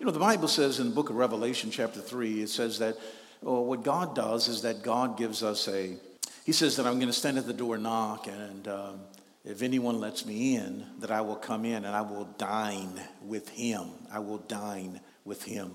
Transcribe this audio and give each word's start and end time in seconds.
You 0.00 0.06
know, 0.06 0.12
the 0.12 0.18
Bible 0.18 0.48
says 0.48 0.80
in 0.80 0.88
the 0.88 0.94
book 0.94 1.10
of 1.10 1.16
Revelation, 1.16 1.70
chapter 1.70 2.00
3, 2.00 2.40
it 2.40 2.48
says 2.48 2.78
that 2.78 2.96
well, 3.42 3.66
what 3.66 3.84
God 3.84 4.16
does 4.16 4.48
is 4.48 4.62
that 4.62 4.82
God 4.82 5.18
gives 5.18 5.42
us 5.42 5.68
a, 5.68 5.94
He 6.46 6.52
says 6.52 6.76
that 6.76 6.86
I'm 6.86 6.94
going 6.94 7.08
to 7.08 7.12
stand 7.12 7.36
at 7.36 7.46
the 7.46 7.52
door 7.52 7.74
and 7.74 7.84
knock, 7.84 8.26
and 8.26 8.66
um, 8.66 9.00
if 9.44 9.60
anyone 9.60 10.00
lets 10.00 10.24
me 10.24 10.56
in, 10.56 10.86
that 11.00 11.10
I 11.10 11.20
will 11.20 11.36
come 11.36 11.66
in 11.66 11.84
and 11.84 11.94
I 11.94 12.00
will 12.00 12.24
dine 12.38 12.98
with 13.22 13.50
Him. 13.50 13.88
I 14.10 14.20
will 14.20 14.38
dine 14.38 15.00
with 15.26 15.44
Him. 15.44 15.72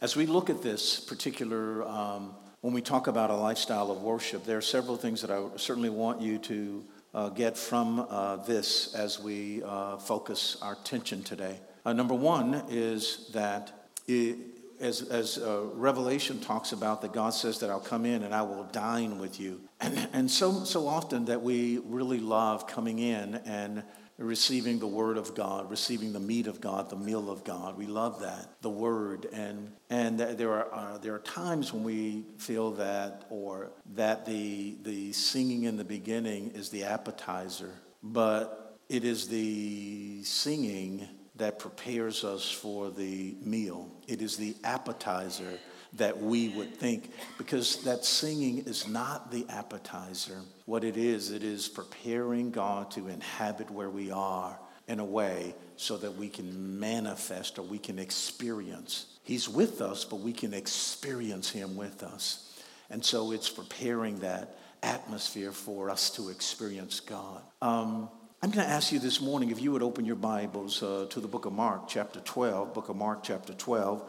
As 0.00 0.16
we 0.16 0.26
look 0.26 0.50
at 0.50 0.60
this 0.60 0.98
particular, 0.98 1.84
um, 1.84 2.34
when 2.62 2.74
we 2.74 2.82
talk 2.82 3.06
about 3.06 3.30
a 3.30 3.36
lifestyle 3.36 3.92
of 3.92 4.02
worship, 4.02 4.44
there 4.44 4.58
are 4.58 4.60
several 4.60 4.96
things 4.96 5.22
that 5.22 5.30
I 5.30 5.40
certainly 5.54 5.90
want 5.90 6.20
you 6.20 6.38
to 6.38 6.84
uh, 7.14 7.28
get 7.28 7.56
from 7.56 8.08
uh, 8.10 8.38
this 8.38 8.92
as 8.96 9.20
we 9.20 9.62
uh, 9.62 9.98
focus 9.98 10.56
our 10.62 10.72
attention 10.72 11.22
today. 11.22 11.60
Uh, 11.84 11.92
number 11.92 12.14
one 12.14 12.62
is 12.70 13.28
that 13.32 13.88
it, 14.06 14.36
as, 14.80 15.02
as 15.02 15.38
uh, 15.38 15.62
Revelation 15.74 16.40
talks 16.40 16.72
about, 16.72 17.02
that 17.02 17.12
God 17.12 17.30
says 17.34 17.60
that 17.60 17.70
I'll 17.70 17.80
come 17.80 18.04
in 18.04 18.22
and 18.22 18.34
I 18.34 18.42
will 18.42 18.64
dine 18.64 19.18
with 19.18 19.40
you. 19.40 19.60
And, 19.80 20.08
and 20.12 20.30
so, 20.30 20.64
so 20.64 20.86
often 20.86 21.24
that 21.26 21.42
we 21.42 21.78
really 21.84 22.20
love 22.20 22.66
coming 22.66 22.98
in 22.98 23.36
and 23.46 23.82
receiving 24.18 24.78
the 24.78 24.86
word 24.86 25.16
of 25.16 25.34
God, 25.34 25.70
receiving 25.70 26.12
the 26.12 26.20
meat 26.20 26.46
of 26.46 26.60
God, 26.60 26.90
the 26.90 26.96
meal 26.96 27.30
of 27.30 27.44
God. 27.44 27.76
We 27.76 27.86
love 27.86 28.20
that, 28.20 28.48
the 28.60 28.70
word. 28.70 29.26
And, 29.32 29.72
and 29.90 30.18
there, 30.18 30.52
are, 30.52 30.72
uh, 30.72 30.98
there 30.98 31.14
are 31.14 31.20
times 31.20 31.72
when 31.72 31.82
we 31.82 32.24
feel 32.38 32.72
that, 32.72 33.24
or 33.30 33.70
that 33.94 34.26
the, 34.26 34.76
the 34.82 35.12
singing 35.12 35.64
in 35.64 35.76
the 35.76 35.84
beginning 35.84 36.52
is 36.54 36.68
the 36.68 36.84
appetizer, 36.84 37.72
but 38.02 38.78
it 38.88 39.04
is 39.04 39.28
the 39.28 40.22
singing 40.24 41.08
that 41.42 41.58
prepares 41.58 42.22
us 42.22 42.48
for 42.48 42.88
the 42.92 43.34
meal. 43.42 43.90
It 44.06 44.22
is 44.22 44.36
the 44.36 44.54
appetizer 44.62 45.58
that 45.94 46.16
we 46.16 46.50
would 46.50 46.76
think, 46.76 47.10
because 47.36 47.82
that 47.82 48.04
singing 48.04 48.58
is 48.58 48.86
not 48.86 49.32
the 49.32 49.44
appetizer. 49.48 50.38
What 50.66 50.84
it 50.84 50.96
is, 50.96 51.32
it 51.32 51.42
is 51.42 51.68
preparing 51.68 52.52
God 52.52 52.92
to 52.92 53.08
inhabit 53.08 53.72
where 53.72 53.90
we 53.90 54.12
are 54.12 54.56
in 54.86 55.00
a 55.00 55.04
way 55.04 55.56
so 55.76 55.96
that 55.96 56.16
we 56.16 56.28
can 56.28 56.78
manifest 56.78 57.58
or 57.58 57.62
we 57.62 57.78
can 57.78 57.98
experience. 57.98 59.06
He's 59.24 59.48
with 59.48 59.80
us, 59.80 60.04
but 60.04 60.20
we 60.20 60.32
can 60.32 60.54
experience 60.54 61.50
Him 61.50 61.74
with 61.74 62.04
us. 62.04 62.56
And 62.88 63.04
so 63.04 63.32
it's 63.32 63.50
preparing 63.50 64.20
that 64.20 64.58
atmosphere 64.84 65.50
for 65.50 65.90
us 65.90 66.10
to 66.10 66.28
experience 66.28 67.00
God. 67.00 67.42
Um, 67.60 68.10
I'm 68.44 68.50
going 68.50 68.66
to 68.66 68.72
ask 68.72 68.90
you 68.90 68.98
this 68.98 69.20
morning 69.20 69.50
if 69.52 69.62
you 69.62 69.70
would 69.70 69.84
open 69.84 70.04
your 70.04 70.16
Bibles 70.16 70.82
uh, 70.82 71.06
to 71.10 71.20
the 71.20 71.28
book 71.28 71.46
of 71.46 71.52
Mark, 71.52 71.86
chapter 71.86 72.18
12, 72.18 72.74
book 72.74 72.88
of 72.88 72.96
Mark, 72.96 73.22
chapter 73.22 73.52
12. 73.52 74.02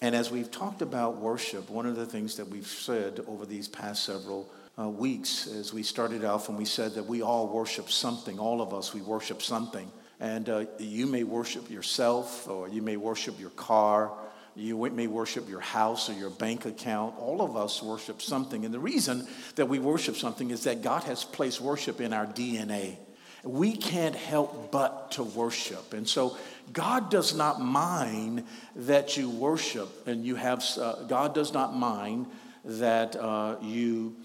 And 0.00 0.12
as 0.12 0.28
we've 0.28 0.50
talked 0.50 0.82
about 0.82 1.18
worship, 1.18 1.70
one 1.70 1.86
of 1.86 1.94
the 1.94 2.04
things 2.04 2.34
that 2.38 2.48
we've 2.48 2.66
said 2.66 3.20
over 3.28 3.46
these 3.46 3.68
past 3.68 4.04
several 4.04 4.50
uh, 4.76 4.88
weeks, 4.88 5.46
as 5.46 5.72
we 5.72 5.84
started 5.84 6.24
off 6.24 6.48
and 6.48 6.58
we 6.58 6.64
said 6.64 6.94
that 6.94 7.06
we 7.06 7.22
all 7.22 7.46
worship 7.46 7.92
something, 7.92 8.40
all 8.40 8.60
of 8.60 8.74
us, 8.74 8.92
we 8.92 9.02
worship 9.02 9.40
something. 9.40 9.88
And 10.18 10.48
uh, 10.48 10.64
you 10.80 11.06
may 11.06 11.22
worship 11.22 11.70
yourself, 11.70 12.48
or 12.48 12.68
you 12.68 12.82
may 12.82 12.96
worship 12.96 13.38
your 13.38 13.50
car, 13.50 14.10
you 14.56 14.76
may 14.90 15.06
worship 15.06 15.48
your 15.48 15.60
house 15.60 16.10
or 16.10 16.14
your 16.14 16.30
bank 16.30 16.64
account. 16.66 17.16
All 17.20 17.40
of 17.40 17.56
us 17.56 17.84
worship 17.84 18.20
something. 18.20 18.64
And 18.64 18.74
the 18.74 18.80
reason 18.80 19.28
that 19.54 19.66
we 19.66 19.78
worship 19.78 20.16
something 20.16 20.50
is 20.50 20.64
that 20.64 20.82
God 20.82 21.04
has 21.04 21.22
placed 21.22 21.60
worship 21.60 22.00
in 22.00 22.12
our 22.12 22.26
DNA 22.26 22.96
we 23.44 23.76
can't 23.76 24.14
help 24.14 24.70
but 24.70 25.12
to 25.12 25.22
worship. 25.22 25.94
And 25.94 26.08
so 26.08 26.36
God 26.72 27.10
does 27.10 27.34
not 27.34 27.60
mind 27.60 28.44
that 28.76 29.16
you 29.16 29.30
worship 29.30 30.06
and 30.06 30.24
you 30.24 30.36
have, 30.36 30.64
uh, 30.78 31.04
God 31.04 31.34
does 31.34 31.52
not 31.52 31.74
mind 31.74 32.26
that 32.64 33.16
uh, 33.16 33.56
you 33.62 34.16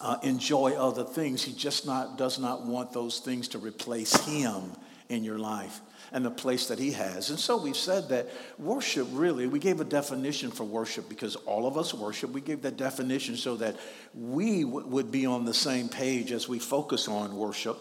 uh, 0.00 0.18
enjoy 0.22 0.72
other 0.72 1.04
things. 1.04 1.42
He 1.42 1.52
just 1.52 1.86
not, 1.86 2.18
does 2.18 2.38
not 2.38 2.64
want 2.64 2.92
those 2.92 3.20
things 3.20 3.48
to 3.48 3.58
replace 3.58 4.16
Him 4.24 4.72
in 5.08 5.22
your 5.22 5.38
life 5.38 5.80
and 6.10 6.24
the 6.24 6.30
place 6.30 6.66
that 6.68 6.78
He 6.78 6.92
has. 6.92 7.30
And 7.30 7.38
so 7.38 7.56
we've 7.56 7.76
said 7.76 8.08
that 8.08 8.28
worship 8.58 9.06
really, 9.12 9.46
we 9.46 9.58
gave 9.58 9.80
a 9.80 9.84
definition 9.84 10.50
for 10.50 10.64
worship 10.64 11.08
because 11.08 11.36
all 11.36 11.66
of 11.66 11.76
us 11.76 11.94
worship. 11.94 12.30
We 12.30 12.40
gave 12.40 12.62
that 12.62 12.76
definition 12.76 13.36
so 13.36 13.56
that 13.56 13.76
we 14.14 14.64
w- 14.64 14.86
would 14.86 15.10
be 15.10 15.26
on 15.26 15.44
the 15.44 15.54
same 15.54 15.88
page 15.88 16.32
as 16.32 16.48
we 16.48 16.58
focus 16.58 17.08
on 17.08 17.36
worship. 17.36 17.78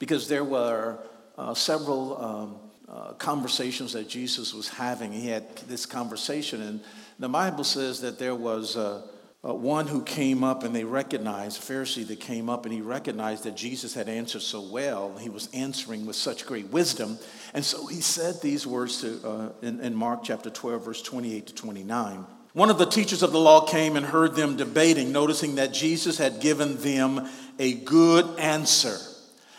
because 0.00 0.26
there 0.26 0.44
were 0.44 0.98
uh, 1.38 1.54
several. 1.54 2.24
Um, 2.24 2.56
uh, 2.90 3.12
conversations 3.12 3.92
that 3.92 4.08
Jesus 4.08 4.52
was 4.52 4.68
having. 4.68 5.12
He 5.12 5.28
had 5.28 5.56
this 5.68 5.86
conversation, 5.86 6.60
and 6.60 6.80
the 7.20 7.28
Bible 7.28 7.62
says 7.62 8.00
that 8.00 8.18
there 8.18 8.34
was 8.34 8.74
a, 8.74 9.04
uh, 9.42 9.54
one 9.54 9.86
who 9.86 10.02
came 10.02 10.44
up 10.44 10.64
and 10.64 10.74
they 10.74 10.84
recognized, 10.84 11.62
a 11.62 11.72
Pharisee 11.72 12.06
that 12.08 12.20
came 12.20 12.50
up 12.50 12.66
and 12.66 12.74
he 12.74 12.80
recognized 12.80 13.44
that 13.44 13.56
Jesus 13.56 13.94
had 13.94 14.08
answered 14.08 14.42
so 14.42 14.60
well. 14.60 15.16
He 15.16 15.30
was 15.30 15.48
answering 15.54 16.04
with 16.04 16.16
such 16.16 16.46
great 16.46 16.66
wisdom. 16.66 17.18
And 17.54 17.64
so 17.64 17.86
he 17.86 18.00
said 18.00 18.42
these 18.42 18.66
words 18.66 19.00
to, 19.00 19.26
uh, 19.26 19.48
in, 19.62 19.80
in 19.80 19.94
Mark 19.94 20.24
chapter 20.24 20.50
12, 20.50 20.84
verse 20.84 21.02
28 21.02 21.46
to 21.46 21.54
29. 21.54 22.26
One 22.52 22.70
of 22.70 22.78
the 22.78 22.86
teachers 22.86 23.22
of 23.22 23.32
the 23.32 23.38
law 23.38 23.64
came 23.64 23.96
and 23.96 24.04
heard 24.04 24.34
them 24.34 24.56
debating, 24.56 25.12
noticing 25.12 25.54
that 25.54 25.72
Jesus 25.72 26.18
had 26.18 26.40
given 26.40 26.76
them 26.78 27.28
a 27.58 27.74
good 27.74 28.38
answer. 28.38 28.98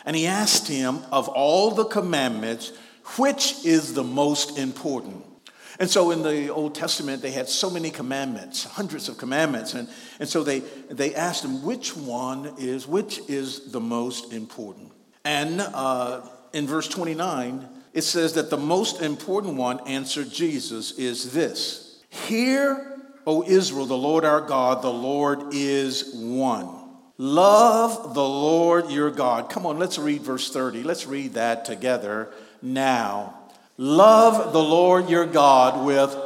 And 0.04 0.16
he 0.16 0.26
asked 0.26 0.68
him, 0.68 1.00
Of 1.10 1.28
all 1.28 1.70
the 1.70 1.84
commandments, 1.84 2.72
which 3.16 3.64
is 3.64 3.94
the 3.94 4.04
most 4.04 4.58
important? 4.58 5.24
And 5.78 5.90
so 5.90 6.10
in 6.10 6.22
the 6.22 6.50
Old 6.50 6.74
Testament, 6.74 7.22
they 7.22 7.30
had 7.30 7.48
so 7.48 7.70
many 7.70 7.90
commandments, 7.90 8.64
hundreds 8.64 9.08
of 9.08 9.16
commandments. 9.18 9.74
And, 9.74 9.88
and 10.20 10.28
so 10.28 10.44
they, 10.44 10.60
they 10.90 11.14
asked 11.14 11.44
him, 11.44 11.62
which 11.64 11.96
one 11.96 12.54
is, 12.58 12.86
which 12.86 13.18
is 13.28 13.72
the 13.72 13.80
most 13.80 14.32
important? 14.32 14.92
And 15.24 15.60
uh, 15.60 16.20
in 16.52 16.66
verse 16.66 16.88
29, 16.88 17.68
it 17.94 18.02
says 18.02 18.34
that 18.34 18.50
the 18.50 18.56
most 18.56 19.02
important 19.02 19.56
one, 19.56 19.80
answered 19.86 20.30
Jesus, 20.30 20.92
is 20.92 21.32
this 21.32 22.02
Hear, 22.08 23.00
O 23.26 23.42
Israel, 23.42 23.86
the 23.86 23.96
Lord 23.96 24.24
our 24.24 24.40
God, 24.40 24.82
the 24.82 24.92
Lord 24.92 25.52
is 25.52 26.12
one. 26.14 26.81
Love 27.22 28.14
the 28.14 28.28
Lord 28.28 28.90
your 28.90 29.08
God. 29.08 29.48
Come 29.48 29.64
on, 29.64 29.78
let's 29.78 29.96
read 29.96 30.22
verse 30.22 30.52
30. 30.52 30.82
Let's 30.82 31.06
read 31.06 31.34
that 31.34 31.64
together 31.64 32.32
now. 32.60 33.38
Love 33.76 34.52
the 34.52 34.60
Lord 34.60 35.08
your 35.08 35.24
God 35.24 35.86
with 35.86 36.16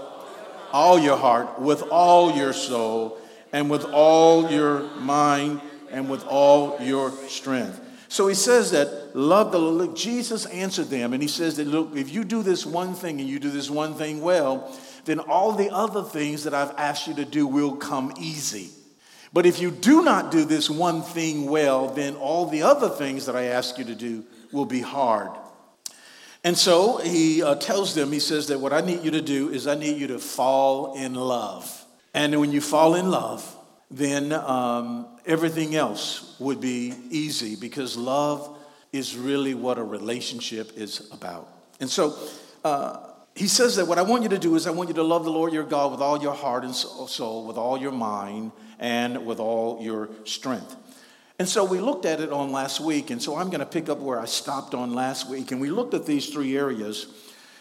all 0.72 0.98
your 0.98 1.19
heart, 1.19 1.60
with 1.60 1.82
all 1.82 2.34
your 2.34 2.54
soul, 2.54 3.19
and 3.52 3.69
with 3.69 3.84
all 3.84 4.50
your 4.50 4.84
mind, 4.96 5.60
and 5.90 6.08
with 6.08 6.25
all 6.25 6.78
your 6.81 7.10
strength. 7.28 7.78
So 8.08 8.26
he 8.26 8.34
says 8.34 8.70
that 8.70 9.14
love 9.14 9.52
the 9.52 9.58
Lord. 9.58 9.94
Jesus 9.94 10.46
answered 10.46 10.88
them, 10.88 11.12
and 11.12 11.22
he 11.22 11.28
says 11.28 11.58
that 11.58 11.66
look, 11.66 11.94
if 11.94 12.10
you 12.10 12.25
do 12.25 12.43
this 12.43 12.64
one 12.64 12.94
thing 12.94 13.20
and 13.20 13.28
you 13.28 13.38
do 13.38 13.50
this 13.50 13.69
one 13.69 13.93
thing 13.96 14.22
well, 14.22 14.75
then 15.04 15.19
all 15.19 15.52
the 15.52 15.69
other 15.69 16.02
things 16.02 16.44
that 16.44 16.54
I've 16.54 16.72
asked 16.78 17.06
you 17.06 17.12
to 17.16 17.26
do 17.26 17.46
will 17.46 17.76
come 17.76 18.14
easy. 18.19 18.70
But 19.32 19.46
if 19.46 19.61
you 19.61 19.70
do 19.70 20.02
not 20.02 20.31
do 20.31 20.44
this 20.44 20.70
one 20.70 21.02
thing 21.02 21.50
well, 21.50 21.88
then 21.88 22.14
all 22.17 22.46
the 22.46 22.62
other 22.62 22.88
things 22.88 23.26
that 23.26 23.37
I 23.37 23.44
ask 23.44 23.78
you 23.78 23.84
to 23.84 23.94
do 23.94 24.25
will 24.52 24.64
be 24.67 24.81
hard. 24.81 25.31
And 26.44 26.56
so 26.56 26.99
he 26.99 27.43
uh, 27.43 27.56
tells 27.56 27.94
them, 27.94 28.12
he 28.12 28.20
says 28.20 28.46
that 28.49 28.61
what 28.61 28.73
I 28.73 28.81
need 28.81 29.02
you 29.02 29.11
to 29.11 29.20
do 29.20 29.50
is 29.50 29.67
I 29.67 29.75
need 29.75 29.99
you 30.00 30.06
to 30.08 30.19
fall 30.19 30.94
in 30.94 31.14
love. 31.14 31.84
And 32.14 32.38
when 32.40 32.52
you 32.52 32.61
fall 32.61 32.94
in 32.94 33.11
love, 33.11 33.44
then 33.90 34.32
um, 34.32 35.06
everything 35.26 35.75
else 35.75 36.37
would 36.38 36.61
be 36.61 36.94
easy 37.11 37.56
because 37.56 37.96
love 37.96 38.56
is 38.93 39.17
really 39.17 39.55
what 39.55 39.79
a 39.79 39.84
relationship 39.84 40.72
is 40.76 41.08
about. 41.12 41.49
And 41.81 41.90
so 41.90 42.17
uh, 42.64 42.99
he 43.34 43.49
says 43.49 43.76
that 43.76 43.87
what 43.87 43.99
I 43.99 44.02
want 44.02 44.22
you 44.22 44.29
to 44.31 44.38
do 44.38 44.55
is 44.55 44.67
I 44.67 44.70
want 44.70 44.88
you 44.88 44.94
to 44.94 45.02
love 45.02 45.25
the 45.25 45.31
Lord 45.31 45.52
your 45.52 45.64
God 45.64 45.90
with 45.90 46.00
all 46.00 46.22
your 46.22 46.34
heart 46.34 46.64
and 46.64 46.75
soul, 46.75 47.46
with 47.46 47.56
all 47.56 47.76
your 47.76 47.93
mind, 47.93 48.52
and 48.78 49.26
with 49.26 49.40
all 49.40 49.82
your 49.82 50.08
strength. 50.25 50.76
And 51.38 51.49
so 51.49 51.64
we 51.64 51.81
looked 51.81 52.06
at 52.06 52.20
it 52.20 52.32
on 52.32 52.50
last 52.50 52.81
week, 52.81 53.11
and 53.11 53.23
so 53.23 53.37
I'm 53.37 53.49
going 53.49 53.61
to 53.61 53.67
pick 53.67 53.88
up 53.88 53.99
where 53.99 54.19
I 54.19 54.25
stopped 54.25 54.75
on 54.75 54.94
last 54.94 55.28
week. 55.28 55.52
And 55.52 55.61
we 55.61 55.69
looked 55.69 55.93
at 55.93 56.06
these 56.06 56.31
three 56.31 56.56
areas, 56.56 57.06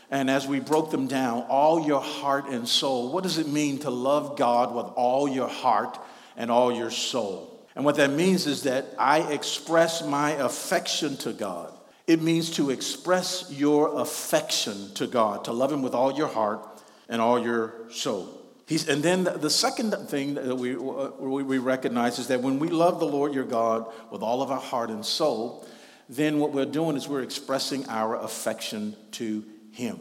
and 0.09 0.29
as 0.29 0.47
we 0.47 0.62
broke 0.62 0.91
them 0.91 1.07
down, 1.07 1.44
all 1.50 1.85
your 1.85 2.01
heart 2.01 2.47
and 2.47 2.67
soul, 2.67 3.12
what 3.12 3.23
does 3.23 3.38
it 3.38 3.47
mean 3.47 3.79
to 3.79 3.89
love 3.89 4.38
God 4.38 4.73
with 4.73 4.85
all 4.95 5.27
your 5.27 5.50
heart 5.50 6.00
and 6.38 6.50
all 6.50 6.71
your 6.71 6.89
soul? 6.89 7.51
And 7.75 7.83
what 7.83 7.97
that 7.97 8.11
means 8.11 8.47
is 8.47 8.63
that 8.63 8.85
I 8.97 9.33
express 9.33 10.06
my 10.06 10.31
affection 10.31 11.18
to 11.18 11.33
God. 11.33 11.73
It 12.07 12.21
means 12.21 12.51
to 12.51 12.69
express 12.69 13.51
your 13.51 14.00
affection 14.00 14.94
to 14.94 15.07
God, 15.07 15.45
to 15.45 15.51
love 15.51 15.73
Him 15.73 15.81
with 15.81 15.94
all 15.94 16.13
your 16.13 16.27
heart 16.27 16.61
and 17.09 17.21
all 17.21 17.44
your 17.44 17.73
soul. 17.91 18.44
He's, 18.67 18.89
and 18.89 19.03
then 19.03 19.25
the, 19.25 19.50
second 19.50 19.91
thing 20.07 20.33
that 20.35 20.56
we, 20.56 20.75
uh, 20.75 21.09
we 21.19 21.59
recognize 21.59 22.17
is 22.17 22.27
that 22.27 22.41
when 22.41 22.57
we 22.57 22.69
love 22.69 23.00
the 23.00 23.06
Lord 23.06 23.33
your 23.33 23.44
God 23.44 23.91
with 24.09 24.23
all 24.23 24.41
of 24.41 24.50
our 24.50 24.59
heart 24.59 24.89
and 24.89 25.06
soul, 25.06 25.67
then 26.09 26.39
what 26.39 26.51
we're 26.51 26.65
doing 26.65 26.97
is 26.97 27.07
we're 27.07 27.21
expressing 27.21 27.88
our 27.89 28.15
affection 28.15 28.95
to 29.12 29.44
Him. 29.71 30.00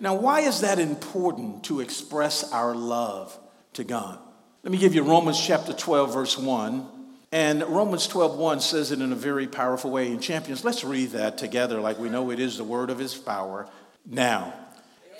Now, 0.00 0.14
why 0.14 0.40
is 0.40 0.62
that 0.62 0.78
important 0.78 1.64
to 1.64 1.80
express 1.80 2.50
our 2.52 2.74
love 2.74 3.38
to 3.74 3.84
God? 3.84 4.18
Let 4.62 4.72
me 4.72 4.78
give 4.78 4.94
you 4.94 5.02
Romans 5.02 5.38
chapter 5.38 5.74
12, 5.74 6.14
verse 6.14 6.38
1. 6.38 6.86
And 7.32 7.62
Romans 7.64 8.06
12, 8.08 8.36
1 8.36 8.60
says 8.60 8.92
it 8.92 9.00
in 9.00 9.12
a 9.12 9.16
very 9.16 9.46
powerful 9.46 9.90
way. 9.90 10.10
And 10.10 10.22
champions, 10.22 10.64
let's 10.64 10.84
read 10.84 11.10
that 11.10 11.36
together 11.36 11.80
like 11.80 11.98
we 11.98 12.08
know 12.08 12.30
it 12.30 12.40
is 12.40 12.56
the 12.56 12.64
word 12.64 12.88
of 12.88 12.98
his 12.98 13.14
power. 13.14 13.68
Now, 14.06 14.54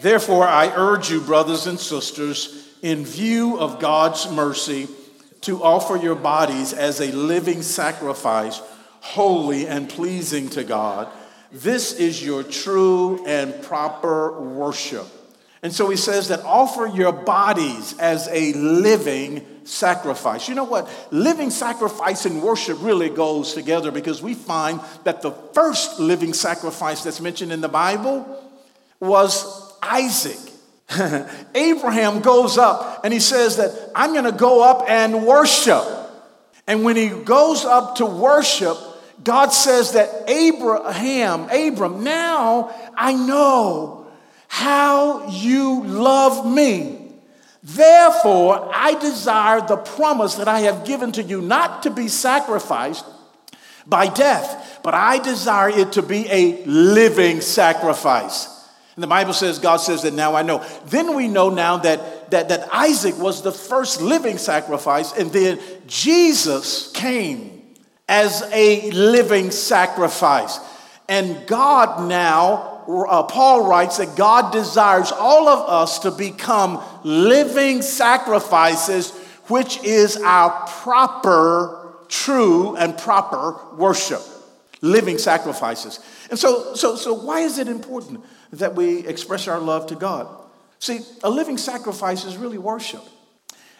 therefore, 0.00 0.48
I 0.48 0.72
urge 0.74 1.10
you, 1.10 1.20
brothers 1.20 1.66
and 1.66 1.78
sisters, 1.78 2.69
in 2.82 3.04
view 3.04 3.58
of 3.58 3.80
God's 3.80 4.30
mercy, 4.30 4.88
to 5.42 5.62
offer 5.62 5.96
your 5.96 6.14
bodies 6.14 6.72
as 6.72 7.00
a 7.00 7.12
living 7.12 7.62
sacrifice, 7.62 8.60
holy 9.00 9.66
and 9.66 9.88
pleasing 9.88 10.48
to 10.50 10.64
God. 10.64 11.08
This 11.52 11.94
is 11.94 12.24
your 12.24 12.42
true 12.42 13.24
and 13.26 13.62
proper 13.62 14.40
worship. 14.40 15.06
And 15.62 15.72
so 15.72 15.90
he 15.90 15.96
says 15.96 16.28
that 16.28 16.40
offer 16.44 16.86
your 16.86 17.12
bodies 17.12 17.98
as 17.98 18.28
a 18.28 18.52
living 18.54 19.46
sacrifice. 19.64 20.48
You 20.48 20.54
know 20.54 20.64
what? 20.64 20.90
Living 21.10 21.50
sacrifice 21.50 22.24
and 22.24 22.42
worship 22.42 22.78
really 22.80 23.10
goes 23.10 23.52
together 23.52 23.90
because 23.90 24.22
we 24.22 24.34
find 24.34 24.80
that 25.04 25.20
the 25.22 25.32
first 25.52 26.00
living 26.00 26.32
sacrifice 26.32 27.04
that's 27.04 27.20
mentioned 27.20 27.52
in 27.52 27.60
the 27.60 27.68
Bible 27.68 28.42
was 29.00 29.74
Isaac. 29.82 30.49
Abraham 31.54 32.20
goes 32.20 32.58
up 32.58 33.04
and 33.04 33.12
he 33.12 33.20
says 33.20 33.56
that 33.56 33.90
I'm 33.94 34.12
going 34.12 34.24
to 34.24 34.32
go 34.32 34.62
up 34.62 34.88
and 34.88 35.26
worship. 35.26 35.84
And 36.66 36.84
when 36.84 36.96
he 36.96 37.08
goes 37.08 37.64
up 37.64 37.96
to 37.96 38.06
worship, 38.06 38.76
God 39.22 39.48
says 39.48 39.92
that 39.92 40.28
Abraham, 40.28 41.48
Abram, 41.50 42.02
now 42.02 42.74
I 42.96 43.12
know 43.12 44.06
how 44.48 45.28
you 45.28 45.84
love 45.84 46.50
me. 46.50 47.12
Therefore, 47.62 48.70
I 48.74 48.94
desire 48.94 49.60
the 49.60 49.76
promise 49.76 50.36
that 50.36 50.48
I 50.48 50.60
have 50.60 50.84
given 50.86 51.12
to 51.12 51.22
you 51.22 51.40
not 51.40 51.82
to 51.84 51.90
be 51.90 52.08
sacrificed 52.08 53.04
by 53.86 54.08
death, 54.08 54.80
but 54.82 54.94
I 54.94 55.18
desire 55.18 55.68
it 55.68 55.92
to 55.92 56.02
be 56.02 56.26
a 56.28 56.64
living 56.64 57.42
sacrifice. 57.42 58.59
And 59.00 59.02
the 59.02 59.08
Bible 59.08 59.32
says, 59.32 59.58
God 59.58 59.78
says 59.78 60.02
that 60.02 60.12
now 60.12 60.34
I 60.34 60.42
know. 60.42 60.62
Then 60.84 61.16
we 61.16 61.26
know 61.26 61.48
now 61.48 61.78
that, 61.78 62.30
that, 62.32 62.50
that 62.50 62.68
Isaac 62.70 63.16
was 63.16 63.40
the 63.40 63.50
first 63.50 64.02
living 64.02 64.36
sacrifice, 64.36 65.16
and 65.16 65.32
then 65.32 65.58
Jesus 65.86 66.92
came 66.92 67.62
as 68.10 68.42
a 68.52 68.90
living 68.90 69.52
sacrifice. 69.52 70.58
And 71.08 71.46
God 71.46 72.10
now, 72.10 72.84
uh, 72.86 73.22
Paul 73.22 73.66
writes 73.66 73.96
that 73.96 74.16
God 74.16 74.52
desires 74.52 75.12
all 75.12 75.48
of 75.48 75.66
us 75.70 76.00
to 76.00 76.10
become 76.10 76.84
living 77.02 77.80
sacrifices, 77.80 79.12
which 79.46 79.82
is 79.82 80.18
our 80.18 80.66
proper, 80.66 81.94
true, 82.08 82.76
and 82.76 82.98
proper 82.98 83.56
worship. 83.76 84.20
Living 84.80 85.18
sacrifices. 85.18 86.00
And 86.30 86.38
so, 86.38 86.74
so, 86.74 86.96
so 86.96 87.14
why 87.14 87.40
is 87.40 87.58
it 87.58 87.68
important? 87.68 88.24
that 88.52 88.74
we 88.74 89.06
express 89.06 89.48
our 89.48 89.60
love 89.60 89.86
to 89.88 89.94
God. 89.94 90.28
See, 90.78 91.00
a 91.22 91.30
living 91.30 91.58
sacrifice 91.58 92.24
is 92.24 92.36
really 92.36 92.58
worship. 92.58 93.02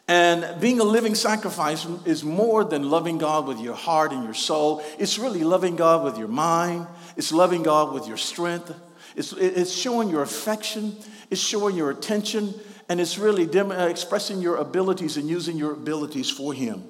And 0.07 0.61
being 0.61 0.81
a 0.81 0.85
living 0.85 1.15
sacrifice 1.15 1.87
is 2.05 2.25
more 2.25 2.65
than 2.65 2.91
loving 2.91 3.19
God 3.19 3.47
with 3.47 3.61
your 3.61 3.75
heart 3.75 4.13
and 4.13 4.25
your 4.25 4.35
soul. 4.35 4.83
It's 4.99 5.19
really 5.19 5.45
loving 5.45 5.77
God 5.77 6.05
with 6.05 6.19
your 6.19 6.29
mind. 6.29 6.87
It's 7.17 7.33
loving 7.33 7.63
God 7.63 7.95
with 7.95 8.09
your 8.09 8.17
strength. 8.17 8.75
It's, 9.17 9.33
it's 9.33 9.73
showing 9.73 10.11
your 10.11 10.23
affection. 10.23 10.97
It's 11.31 11.41
showing 11.41 11.77
your 11.77 11.91
attention. 11.91 12.55
And 12.89 13.01
it's 13.01 13.19
really 13.19 13.47
dem- 13.47 13.71
uh, 13.71 13.87
expressing 13.87 14.41
your 14.41 14.57
abilities 14.57 15.17
and 15.17 15.29
using 15.29 15.57
your 15.57 15.73
abilities 15.73 16.29
for 16.29 16.53
Him. 16.53 16.83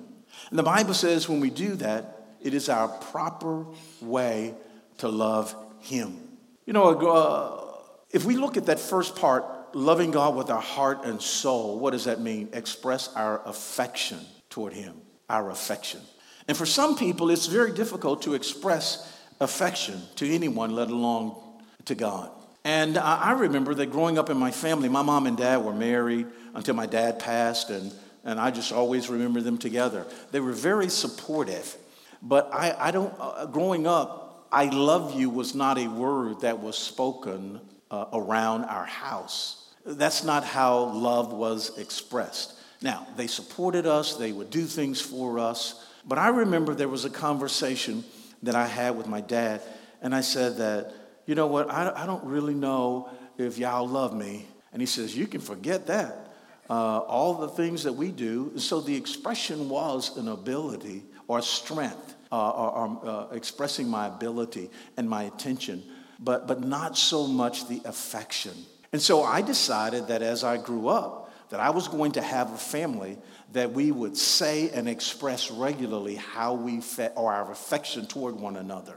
And 0.48 0.58
the 0.58 0.62
Bible 0.62 0.94
says 0.94 1.28
when 1.28 1.40
we 1.40 1.50
do 1.50 1.74
that, 1.76 2.19
it 2.42 2.54
is 2.54 2.68
our 2.68 2.88
proper 2.88 3.66
way 4.00 4.54
to 4.98 5.08
love 5.08 5.54
Him. 5.80 6.18
You 6.66 6.72
know, 6.72 6.88
uh, 6.88 7.76
if 8.10 8.24
we 8.24 8.36
look 8.36 8.56
at 8.56 8.66
that 8.66 8.80
first 8.80 9.16
part, 9.16 9.44
loving 9.74 10.10
God 10.10 10.34
with 10.36 10.50
our 10.50 10.60
heart 10.60 11.04
and 11.04 11.20
soul, 11.20 11.78
what 11.78 11.90
does 11.92 12.04
that 12.04 12.20
mean? 12.20 12.48
Express 12.52 13.08
our 13.14 13.46
affection 13.46 14.20
toward 14.48 14.72
Him, 14.72 14.94
our 15.28 15.50
affection. 15.50 16.00
And 16.48 16.56
for 16.56 16.66
some 16.66 16.96
people, 16.96 17.30
it's 17.30 17.46
very 17.46 17.72
difficult 17.72 18.22
to 18.22 18.34
express 18.34 19.18
affection 19.40 20.02
to 20.16 20.28
anyone, 20.28 20.74
let 20.74 20.90
alone 20.90 21.36
to 21.84 21.94
God. 21.94 22.30
And 22.64 22.98
I 22.98 23.32
remember 23.32 23.74
that 23.74 23.86
growing 23.86 24.18
up 24.18 24.28
in 24.28 24.36
my 24.36 24.50
family, 24.50 24.88
my 24.88 25.02
mom 25.02 25.26
and 25.26 25.36
dad 25.36 25.64
were 25.64 25.72
married 25.72 26.26
until 26.54 26.74
my 26.74 26.84
dad 26.84 27.18
passed, 27.18 27.70
and 27.70 27.92
and 28.24 28.38
I 28.38 28.50
just 28.50 28.72
always 28.72 29.08
remember 29.08 29.40
them 29.40 29.58
together. 29.58 30.06
They 30.30 30.40
were 30.40 30.52
very 30.52 30.88
supportive. 30.88 31.76
But 32.22 32.50
I, 32.52 32.74
I 32.78 32.90
don't, 32.90 33.14
uh, 33.18 33.46
growing 33.46 33.86
up, 33.86 34.48
I 34.52 34.66
love 34.66 35.18
you 35.18 35.30
was 35.30 35.54
not 35.54 35.78
a 35.78 35.86
word 35.86 36.40
that 36.40 36.60
was 36.60 36.76
spoken 36.76 37.60
uh, 37.90 38.06
around 38.12 38.64
our 38.64 38.84
house. 38.84 39.68
That's 39.86 40.24
not 40.24 40.44
how 40.44 40.84
love 40.92 41.32
was 41.32 41.78
expressed. 41.78 42.54
Now, 42.82 43.06
they 43.16 43.26
supported 43.26 43.86
us, 43.86 44.16
they 44.16 44.32
would 44.32 44.50
do 44.50 44.64
things 44.64 45.00
for 45.00 45.38
us. 45.38 45.86
But 46.04 46.18
I 46.18 46.28
remember 46.28 46.74
there 46.74 46.88
was 46.88 47.04
a 47.04 47.10
conversation 47.10 48.04
that 48.42 48.54
I 48.54 48.66
had 48.66 48.96
with 48.96 49.06
my 49.06 49.20
dad, 49.20 49.62
and 50.02 50.14
I 50.14 50.22
said 50.22 50.56
that, 50.56 50.94
you 51.26 51.34
know 51.34 51.46
what, 51.46 51.70
I, 51.70 51.92
I 51.94 52.06
don't 52.06 52.24
really 52.24 52.54
know 52.54 53.10
if 53.38 53.58
y'all 53.58 53.86
love 53.86 54.14
me. 54.14 54.46
And 54.72 54.80
he 54.80 54.86
says, 54.86 55.16
You 55.16 55.26
can 55.26 55.40
forget 55.40 55.86
that. 55.88 56.26
Uh, 56.68 56.98
all 56.98 57.34
the 57.34 57.48
things 57.48 57.82
that 57.82 57.92
we 57.92 58.12
do. 58.12 58.52
So 58.56 58.80
the 58.80 58.94
expression 58.94 59.68
was 59.68 60.16
an 60.16 60.28
ability 60.28 61.02
or 61.30 61.40
strength, 61.40 62.16
uh, 62.32 62.50
or, 62.50 62.70
or 62.72 63.08
uh, 63.08 63.26
expressing 63.30 63.88
my 63.88 64.08
ability 64.08 64.68
and 64.96 65.08
my 65.08 65.22
attention, 65.22 65.80
but, 66.18 66.48
but 66.48 66.64
not 66.64 66.98
so 66.98 67.24
much 67.24 67.68
the 67.68 67.80
affection. 67.84 68.52
And 68.92 69.00
so 69.00 69.22
I 69.22 69.40
decided 69.40 70.08
that 70.08 70.22
as 70.22 70.42
I 70.42 70.56
grew 70.56 70.88
up, 70.88 71.32
that 71.50 71.60
I 71.60 71.70
was 71.70 71.86
going 71.86 72.10
to 72.12 72.20
have 72.20 72.52
a 72.52 72.56
family 72.56 73.16
that 73.52 73.70
we 73.70 73.92
would 73.92 74.16
say 74.16 74.70
and 74.70 74.88
express 74.88 75.52
regularly 75.52 76.16
how 76.16 76.54
we 76.54 76.80
felt 76.80 77.12
or 77.14 77.32
our 77.32 77.52
affection 77.52 78.06
toward 78.06 78.34
one 78.34 78.56
another. 78.56 78.96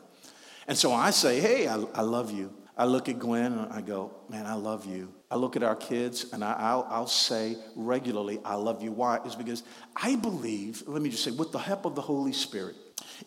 And 0.67 0.75
so 0.75 0.91
I 0.91 1.11
say, 1.11 1.39
hey, 1.39 1.67
I, 1.67 1.75
I 1.93 2.01
love 2.01 2.31
you. 2.31 2.51
I 2.75 2.85
look 2.85 3.07
at 3.07 3.19
Gwen 3.19 3.53
and 3.53 3.71
I 3.71 3.81
go, 3.81 4.11
man, 4.29 4.45
I 4.47 4.55
love 4.55 4.85
you. 4.85 5.13
I 5.29 5.35
look 5.35 5.55
at 5.55 5.63
our 5.63 5.75
kids 5.75 6.33
and 6.33 6.43
I, 6.43 6.75
will 6.75 6.87
I'll 6.89 7.07
say 7.07 7.57
regularly, 7.75 8.39
I 8.43 8.55
love 8.55 8.81
you. 8.81 8.91
Why? 8.91 9.19
Is 9.25 9.35
because 9.35 9.63
I 9.95 10.15
believe, 10.15 10.83
let 10.87 11.01
me 11.01 11.09
just 11.09 11.23
say, 11.23 11.31
with 11.31 11.51
the 11.51 11.59
help 11.59 11.85
of 11.85 11.93
the 11.93 12.01
Holy 12.01 12.33
Spirit, 12.33 12.75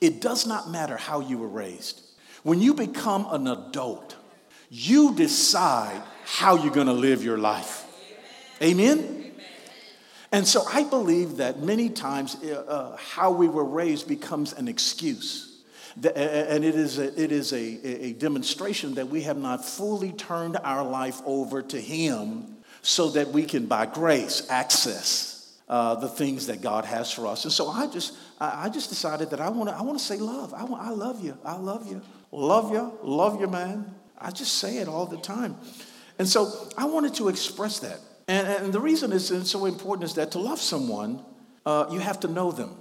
it 0.00 0.20
does 0.20 0.46
not 0.46 0.68
matter 0.70 0.96
how 0.96 1.20
you 1.20 1.38
were 1.38 1.48
raised. 1.48 2.02
When 2.42 2.60
you 2.60 2.74
become 2.74 3.26
an 3.30 3.46
adult, 3.46 4.16
you 4.68 5.14
decide 5.14 6.02
how 6.24 6.56
you're 6.56 6.74
going 6.74 6.88
to 6.88 6.92
live 6.92 7.22
your 7.22 7.38
life. 7.38 7.84
Amen? 8.60 8.98
Amen? 8.98 9.32
And 10.32 10.46
so 10.46 10.64
I 10.72 10.82
believe 10.82 11.36
that 11.36 11.60
many 11.60 11.88
times 11.88 12.36
uh, 12.42 12.64
uh 12.68 12.96
how 12.96 13.30
we 13.30 13.48
were 13.48 13.64
raised 13.64 14.08
becomes 14.08 14.52
an 14.52 14.66
excuse. 14.66 15.55
And 15.96 16.64
it 16.64 16.74
is, 16.74 16.98
a, 16.98 17.22
it 17.22 17.32
is 17.32 17.52
a, 17.52 18.06
a 18.08 18.12
demonstration 18.12 18.94
that 18.94 19.08
we 19.08 19.22
have 19.22 19.38
not 19.38 19.64
fully 19.64 20.12
turned 20.12 20.58
our 20.62 20.84
life 20.84 21.22
over 21.24 21.62
to 21.62 21.80
Him 21.80 22.56
so 22.82 23.10
that 23.10 23.28
we 23.28 23.44
can, 23.44 23.66
by 23.66 23.86
grace, 23.86 24.46
access 24.50 25.36
uh, 25.68 25.94
the 25.96 26.08
things 26.08 26.46
that 26.46 26.60
God 26.60 26.84
has 26.84 27.10
for 27.10 27.26
us. 27.26 27.44
And 27.44 27.52
so 27.52 27.68
I 27.68 27.86
just, 27.86 28.14
I 28.38 28.68
just 28.68 28.90
decided 28.90 29.30
that 29.30 29.40
I 29.40 29.48
want 29.48 29.70
to 29.70 29.74
I 29.76 29.82
wanna 29.82 29.98
say 29.98 30.18
love. 30.18 30.54
I, 30.54 30.64
want, 30.64 30.82
I 30.82 30.90
love 30.90 31.24
you. 31.24 31.36
I 31.44 31.56
love 31.56 31.90
you. 31.90 32.02
Love 32.30 32.72
you. 32.72 32.98
Love 33.02 33.40
you, 33.40 33.46
man. 33.46 33.94
I 34.18 34.30
just 34.30 34.54
say 34.54 34.78
it 34.78 34.88
all 34.88 35.06
the 35.06 35.16
time. 35.16 35.56
And 36.18 36.28
so 36.28 36.68
I 36.76 36.84
wanted 36.84 37.14
to 37.14 37.28
express 37.28 37.78
that. 37.80 37.98
And, 38.28 38.46
and 38.46 38.72
the 38.72 38.80
reason 38.80 39.12
it's 39.12 39.50
so 39.50 39.66
important 39.66 40.04
is 40.04 40.14
that 40.14 40.32
to 40.32 40.38
love 40.38 40.60
someone, 40.60 41.24
uh, 41.64 41.86
you 41.90 41.98
have 41.98 42.20
to 42.20 42.28
know 42.28 42.52
them. 42.52 42.76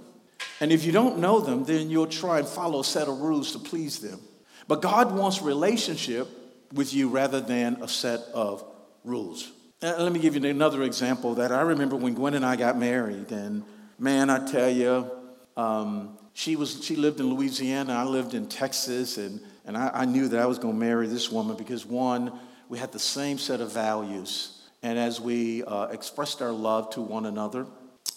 And 0.60 0.72
if 0.72 0.84
you 0.84 0.92
don't 0.92 1.18
know 1.18 1.40
them, 1.40 1.64
then 1.64 1.90
you'll 1.90 2.06
try 2.06 2.38
and 2.38 2.48
follow 2.48 2.80
a 2.80 2.84
set 2.84 3.08
of 3.08 3.20
rules 3.20 3.52
to 3.52 3.58
please 3.58 3.98
them. 3.98 4.20
But 4.68 4.82
God 4.82 5.14
wants 5.14 5.42
relationship 5.42 6.28
with 6.72 6.92
you 6.92 7.08
rather 7.08 7.40
than 7.40 7.82
a 7.82 7.88
set 7.88 8.20
of 8.34 8.64
rules. 9.04 9.52
Uh, 9.82 9.94
let 9.98 10.12
me 10.12 10.18
give 10.18 10.34
you 10.34 10.48
another 10.48 10.82
example 10.82 11.34
that 11.34 11.52
I 11.52 11.60
remember 11.60 11.96
when 11.96 12.14
Gwen 12.14 12.34
and 12.34 12.44
I 12.44 12.56
got 12.56 12.78
married. 12.78 13.30
And 13.30 13.62
man, 13.98 14.30
I 14.30 14.46
tell 14.46 14.70
you, 14.70 15.10
um, 15.56 16.18
she, 16.32 16.56
was, 16.56 16.84
she 16.84 16.96
lived 16.96 17.20
in 17.20 17.32
Louisiana, 17.32 17.94
I 17.94 18.04
lived 18.04 18.34
in 18.34 18.48
Texas, 18.48 19.18
and, 19.18 19.40
and 19.64 19.76
I, 19.76 19.90
I 19.92 20.04
knew 20.04 20.28
that 20.28 20.40
I 20.40 20.46
was 20.46 20.58
going 20.58 20.74
to 20.74 20.80
marry 20.80 21.06
this 21.06 21.30
woman 21.30 21.56
because 21.56 21.86
one, 21.86 22.32
we 22.68 22.78
had 22.78 22.92
the 22.92 22.98
same 22.98 23.38
set 23.38 23.60
of 23.60 23.72
values. 23.72 24.62
And 24.82 24.98
as 24.98 25.20
we 25.20 25.64
uh, 25.64 25.86
expressed 25.86 26.42
our 26.42 26.52
love 26.52 26.90
to 26.90 27.00
one 27.00 27.26
another, 27.26 27.66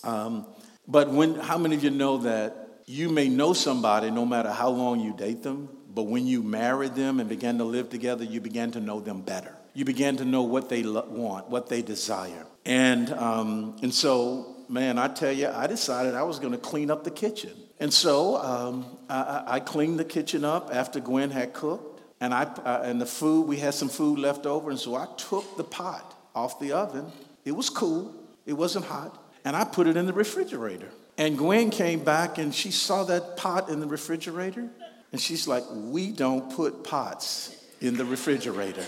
um, 0.04 0.46
but 0.90 1.12
when, 1.12 1.36
how 1.36 1.60
many 1.60 1.76
of 1.76 1.84
you 1.84 1.92
know 1.92 2.18
that 2.18 2.82
you 2.88 3.10
may 3.10 3.30
know 3.30 3.54
somebody 3.54 4.10
no 4.10 4.26
matter 4.26 4.50
how 4.50 4.70
long 4.70 5.00
you 5.00 5.14
date 5.14 5.44
them, 5.44 5.70
but 5.94 6.04
when 6.04 6.26
you 6.26 6.42
married 6.42 6.96
them 6.96 7.20
and 7.20 7.30
began 7.30 7.60
to 7.60 7.64
live 7.64 7.92
together, 7.92 8.24
you 8.24 8.42
began 8.42 8.72
to 8.72 8.80
know 8.80 9.00
them 9.00 9.22
better. 9.22 9.56
You 9.76 9.86
began 9.86 10.18
to 10.18 10.26
know 10.26 10.42
what 10.42 10.68
they 10.68 10.82
lo- 10.82 11.08
want, 11.08 11.48
what 11.50 11.70
they 11.70 11.84
desire. 11.84 12.46
And, 12.66 13.12
um, 13.14 13.78
and 13.84 13.94
so, 13.94 14.56
man, 14.68 14.98
I 14.98 15.10
tell 15.10 15.32
you, 15.32 15.48
I 15.50 15.68
decided 15.68 16.16
I 16.16 16.24
was 16.24 16.40
going 16.40 16.54
to 16.54 16.58
clean 16.58 16.90
up 16.90 17.04
the 17.04 17.12
kitchen. 17.12 17.52
And 17.80 17.94
so 17.94 18.38
um, 18.38 18.98
I, 19.08 19.44
I, 19.46 19.60
cleaned 19.60 20.00
the 20.00 20.06
kitchen 20.06 20.44
up 20.44 20.70
after 20.74 21.00
Gwen 21.00 21.30
had 21.30 21.54
cooked. 21.54 22.02
And, 22.20 22.34
I, 22.34 22.44
uh, 22.44 22.82
and 22.84 23.00
the 23.00 23.06
food, 23.06 23.44
we 23.44 23.58
had 23.58 23.76
some 23.76 23.90
food 23.90 24.18
left 24.18 24.48
over. 24.48 24.72
And 24.72 24.80
so 24.80 24.96
I 24.96 25.08
took 25.18 25.56
the 25.56 25.64
pot 25.64 26.16
off 26.34 26.60
the 26.60 26.72
oven. 26.72 27.12
It 27.46 27.52
was 27.52 27.70
cool, 27.70 28.14
it 28.46 28.54
wasn't 28.54 28.86
hot 28.86 29.29
and 29.46 29.56
I 29.56 29.64
put 29.64 29.88
it 29.88 29.98
in 29.98 30.06
the 30.06 30.14
refrigerator. 30.14 30.90
And 31.18 31.38
Gwen 31.38 31.70
came 31.70 32.04
back 32.04 32.38
and 32.38 32.56
she 32.56 32.72
saw 32.72 33.04
that 33.06 33.36
pot 33.36 33.70
in 33.70 33.80
the 33.80 33.88
refrigerator. 33.88 34.70
And 35.12 35.20
she's 35.20 35.48
like, 35.48 35.64
We 35.72 36.12
don't 36.12 36.56
put 36.56 36.84
pots 36.84 37.56
in 37.82 37.98
the 37.98 38.06
refrigerator. 38.06 38.86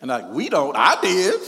And 0.00 0.08
like, 0.08 0.30
We 0.30 0.48
don't, 0.48 0.74
I 0.76 1.00
did. 1.00 1.40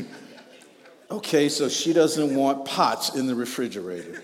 okay, 1.10 1.48
so 1.48 1.68
she 1.68 1.92
doesn't 1.92 2.34
want 2.34 2.64
pots 2.64 3.14
in 3.14 3.26
the 3.26 3.34
refrigerator. 3.34 4.22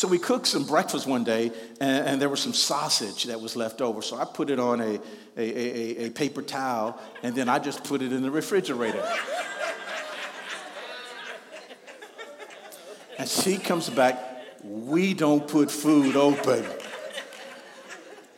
So 0.00 0.08
we 0.08 0.18
cooked 0.18 0.46
some 0.46 0.64
breakfast 0.64 1.06
one 1.06 1.24
day, 1.24 1.52
and, 1.78 2.06
and, 2.08 2.22
there 2.22 2.30
was 2.30 2.40
some 2.40 2.54
sausage 2.54 3.24
that 3.24 3.38
was 3.38 3.54
left 3.54 3.82
over. 3.82 4.00
So 4.00 4.16
I 4.16 4.24
put 4.24 4.48
it 4.48 4.58
on 4.58 4.80
a, 4.80 4.94
a, 4.94 4.98
a, 5.36 6.06
a 6.06 6.10
paper 6.10 6.40
towel, 6.40 6.98
and 7.22 7.34
then 7.34 7.50
I 7.50 7.58
just 7.58 7.84
put 7.84 8.00
it 8.00 8.10
in 8.10 8.22
the 8.22 8.30
refrigerator. 8.30 9.06
and 13.18 13.28
she 13.28 13.58
comes 13.58 13.90
back, 13.90 14.18
we 14.64 15.12
don't 15.12 15.46
put 15.46 15.70
food 15.70 16.16
open 16.16 16.64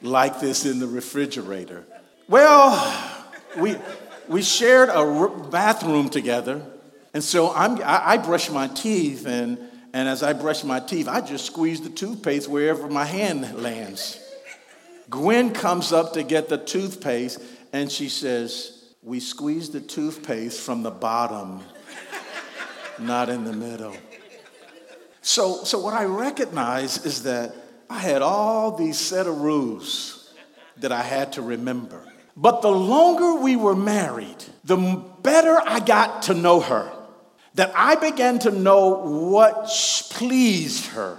like 0.00 0.40
this 0.40 0.66
in 0.66 0.80
the 0.80 0.88
refrigerator. 0.88 1.84
Well, 2.26 3.24
we, 3.56 3.76
we 4.26 4.42
shared 4.42 4.88
a 4.88 5.28
bathroom 5.48 6.08
together, 6.08 6.60
and 7.14 7.22
so 7.22 7.52
I'm, 7.54 7.80
I, 7.82 8.14
I 8.14 8.16
brush 8.16 8.50
my 8.50 8.66
teeth, 8.66 9.28
and 9.28 9.68
and 9.92 10.08
as 10.08 10.22
I 10.22 10.32
brush 10.32 10.64
my 10.64 10.80
teeth, 10.80 11.06
I 11.08 11.20
just 11.20 11.46
squeeze 11.46 11.80
the 11.80 11.90
toothpaste 11.90 12.48
wherever 12.48 12.88
my 12.88 13.04
hand 13.04 13.62
lands. 13.62 14.18
Gwen 15.10 15.52
comes 15.52 15.92
up 15.92 16.14
to 16.14 16.22
get 16.22 16.48
the 16.48 16.56
toothpaste 16.56 17.42
and 17.72 17.92
she 17.92 18.08
says, 18.08 18.94
We 19.02 19.20
squeeze 19.20 19.68
the 19.68 19.80
toothpaste 19.80 20.60
from 20.60 20.82
the 20.82 20.90
bottom, 20.90 21.60
not 22.98 23.28
in 23.28 23.44
the 23.44 23.52
middle. 23.52 23.94
So, 25.20 25.62
so 25.64 25.78
what 25.78 25.94
I 25.94 26.04
recognize 26.04 27.04
is 27.04 27.24
that 27.24 27.54
I 27.90 27.98
had 27.98 28.22
all 28.22 28.74
these 28.74 28.98
set 28.98 29.26
of 29.26 29.42
rules 29.42 30.34
that 30.78 30.92
I 30.92 31.02
had 31.02 31.34
to 31.34 31.42
remember. 31.42 32.02
But 32.34 32.62
the 32.62 32.70
longer 32.70 33.34
we 33.34 33.56
were 33.56 33.76
married, 33.76 34.42
the 34.64 34.76
better 35.22 35.60
I 35.60 35.80
got 35.80 36.22
to 36.22 36.34
know 36.34 36.60
her 36.60 36.90
that 37.54 37.72
I 37.74 37.96
began 37.96 38.38
to 38.40 38.50
know 38.50 38.94
what 39.30 39.68
pleased 40.10 40.86
her. 40.86 41.18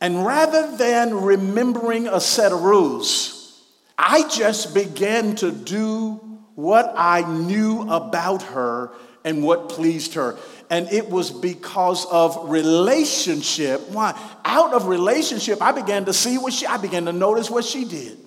And 0.00 0.24
rather 0.26 0.76
than 0.76 1.14
remembering 1.14 2.08
a 2.08 2.20
set 2.20 2.52
of 2.52 2.62
rules, 2.62 3.62
I 3.96 4.28
just 4.28 4.74
began 4.74 5.36
to 5.36 5.52
do 5.52 6.20
what 6.54 6.92
I 6.96 7.22
knew 7.22 7.82
about 7.82 8.42
her 8.42 8.92
and 9.24 9.44
what 9.44 9.68
pleased 9.68 10.14
her. 10.14 10.36
And 10.70 10.90
it 10.90 11.08
was 11.08 11.30
because 11.30 12.06
of 12.06 12.50
relationship. 12.50 13.88
Why? 13.90 14.18
Out 14.44 14.72
of 14.72 14.86
relationship, 14.86 15.62
I 15.62 15.72
began 15.72 16.04
to 16.06 16.12
see 16.12 16.38
what 16.38 16.52
she, 16.52 16.66
I 16.66 16.78
began 16.78 17.04
to 17.04 17.12
notice 17.12 17.50
what 17.50 17.64
she 17.64 17.84
did. 17.84 18.18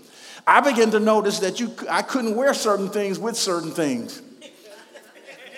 I 0.47 0.61
began 0.61 0.91
to 0.91 0.99
notice 0.99 1.39
that 1.39 1.59
you, 1.59 1.73
I 1.89 2.03
couldn't 2.03 2.35
wear 2.35 2.53
certain 2.53 2.89
things 2.89 3.17
with 3.17 3.35
certain 3.35 3.71
things. 3.71 4.21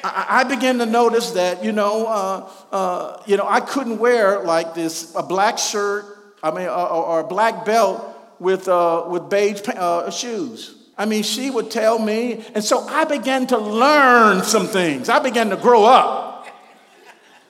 I, 0.04 0.44
began 0.44 0.78
to 0.80 0.86
notice 0.86 1.32
that, 1.32 1.64
you 1.64 1.72
know, 1.72 2.08
uh, 2.08 2.50
uh, 2.72 3.24
you 3.26 3.38
know, 3.38 3.46
I 3.48 3.60
couldn't 3.60 4.00
wear 4.00 4.44
like 4.44 4.74
this 4.74 5.14
a 5.16 5.24
black 5.24 5.58
shirt, 5.58 6.06
I 6.44 6.52
mean, 6.52 6.68
or, 6.68 6.90
or 6.90 7.20
a 7.22 7.28
black 7.28 7.66
belt 7.66 8.04
with, 8.40 8.68
uh, 8.68 9.06
with 9.08 9.30
beige 9.30 9.62
uh, 9.70 10.10
shoes. 10.12 10.76
I 10.98 11.06
mean, 11.06 11.24
she 11.24 11.50
would 11.50 11.70
tell 11.70 12.00
me, 12.00 12.44
and 12.56 12.64
so 12.64 12.80
I 12.80 13.06
began 13.06 13.48
to 13.48 13.58
learn 13.58 14.44
some 14.44 14.68
things. 14.68 15.10
I 15.10 15.20
began 15.20 15.50
to 15.52 15.56
grow 15.56 15.86
up. 15.86 16.48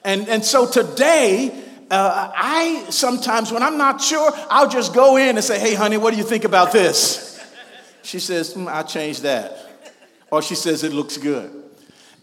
And, 0.04 0.28
and 0.28 0.44
so 0.44 0.70
today, 0.70 1.64
uh, 1.90 2.32
I 2.36 2.86
sometimes, 2.90 3.52
when 3.52 3.64
I'm 3.64 3.78
not 3.78 4.02
sure, 4.02 4.32
I'll 4.50 4.70
just 4.70 4.94
go 4.94 5.18
in 5.18 5.36
and 5.38 5.44
say, 5.44 5.60
hey, 5.60 5.76
honey, 5.76 5.98
what 5.98 6.12
do 6.12 6.18
you 6.18 6.24
think 6.24 6.44
about 6.44 6.72
this? 6.72 7.42
She 8.04 8.20
says, 8.20 8.54
mm, 8.54 8.68
I 8.68 8.84
changed 8.84 9.24
that. 9.24 9.66
Or 10.32 10.42
she 10.42 10.56
says, 10.56 10.84
it 10.84 10.92
looks 10.94 11.18
good. 11.18 11.64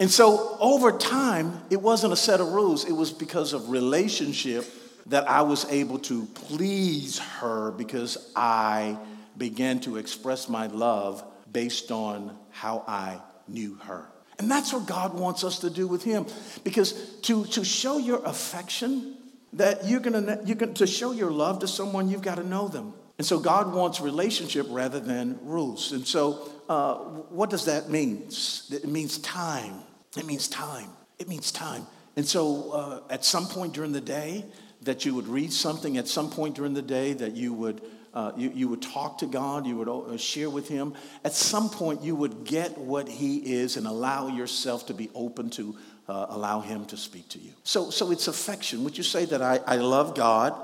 And 0.01 0.11
so 0.11 0.57
over 0.61 0.93
time, 0.93 1.61
it 1.71 1.81
wasn't 1.81 2.13
a 2.13 2.17
set 2.17 2.41
of 2.41 2.49
rules, 2.49 2.85
it 2.85 2.93
was 2.93 3.13
because 3.13 3.53
of 3.53 3.71
relationship 3.71 4.67
that 5.07 5.29
I 5.29 5.43
was 5.43 5.67
able 5.67 5.99
to 6.01 6.25
please 6.27 7.19
her 7.19 7.71
because 7.73 8.33
I 8.35 8.97
began 9.37 9.81
to 9.81 9.97
express 9.97 10.49
my 10.49 10.67
love 10.69 11.23
based 11.53 11.91
on 11.91 12.37
how 12.51 12.85
I 12.87 13.21
knew 13.47 13.75
her. 13.85 14.07
And 14.39 14.51
that's 14.51 14.73
what 14.73 14.87
God 14.87 15.15
wants 15.15 15.45
us 15.45 15.61
to 15.61 15.71
do 15.71 15.87
with 15.87 16.03
Him. 16.03 16.27
Because 16.65 16.93
to, 17.23 17.45
to 17.47 17.65
show 17.65 17.99
your 17.99 18.25
affection, 18.25 19.17
that 19.53 19.87
you're 19.87 20.01
gonna, 20.01 20.41
you're 20.45 20.57
gonna, 20.57 20.73
to 20.75 20.87
show 20.87 21.13
your 21.13 21.31
love 21.31 21.61
to 21.61 21.69
someone, 21.69 22.09
you've 22.09 22.23
got 22.23 22.37
to 22.37 22.47
know 22.47 22.69
them. 22.69 22.95
And 23.19 23.27
so 23.27 23.39
God 23.39 23.73
wants 23.73 24.01
relationship 24.01 24.67
rather 24.71 24.99
than 24.99 25.39
rules. 25.43 25.93
And 25.93 26.07
so, 26.07 26.51
uh, 26.69 26.95
what 27.31 27.51
does 27.51 27.67
that 27.67 27.89
mean? 27.89 28.27
It 28.71 28.89
means 28.89 29.19
time. 29.19 29.75
It 30.17 30.27
means 30.27 30.49
time. 30.49 30.89
It 31.19 31.29
means 31.29 31.53
time. 31.53 31.87
And 32.17 32.27
so, 32.27 32.73
uh, 32.73 33.01
at 33.11 33.25
some 33.25 33.47
point 33.47 33.73
during 33.73 33.93
the 33.93 34.01
day, 34.01 34.45
that 34.83 35.05
you 35.05 35.15
would 35.15 35.29
read 35.29 35.53
something, 35.53 35.97
at 35.97 36.09
some 36.09 36.31
point 36.31 36.57
during 36.57 36.75
the 36.75 36.83
day, 36.83 37.13
that 37.15 37.35
you 37.35 37.53
would 37.53 37.81
uh, 38.15 38.31
you, 38.37 38.53
you 38.55 38.69
would 38.69 38.81
talk 38.81 39.19
to 39.19 39.27
God, 39.27 39.67
you 39.67 39.77
would 39.77 39.89
uh, 39.89 40.17
share 40.17 40.49
with 40.49 40.69
Him. 40.69 40.95
At 41.25 41.33
some 41.33 41.69
point, 41.69 42.03
you 42.03 42.15
would 42.15 42.45
get 42.45 42.79
what 42.79 43.09
He 43.09 43.39
is 43.39 43.77
and 43.77 43.89
allow 43.89 44.29
yourself 44.29 44.87
to 44.87 44.95
be 44.95 45.11
open 45.17 45.51
to 45.51 45.75
uh, 46.09 46.27
allow 46.29 46.61
Him 46.61 46.85
to 46.87 46.97
speak 46.97 47.29
to 47.31 47.41
you. 47.41 47.51
So, 47.65 47.91
so 47.91 48.13
it's 48.13 48.29
affection. 48.29 48.85
Would 48.85 48.97
you 48.97 49.03
say 49.03 49.25
that 49.25 49.43
I, 49.43 49.59
I 49.67 49.77
love 49.77 50.15
God 50.15 50.55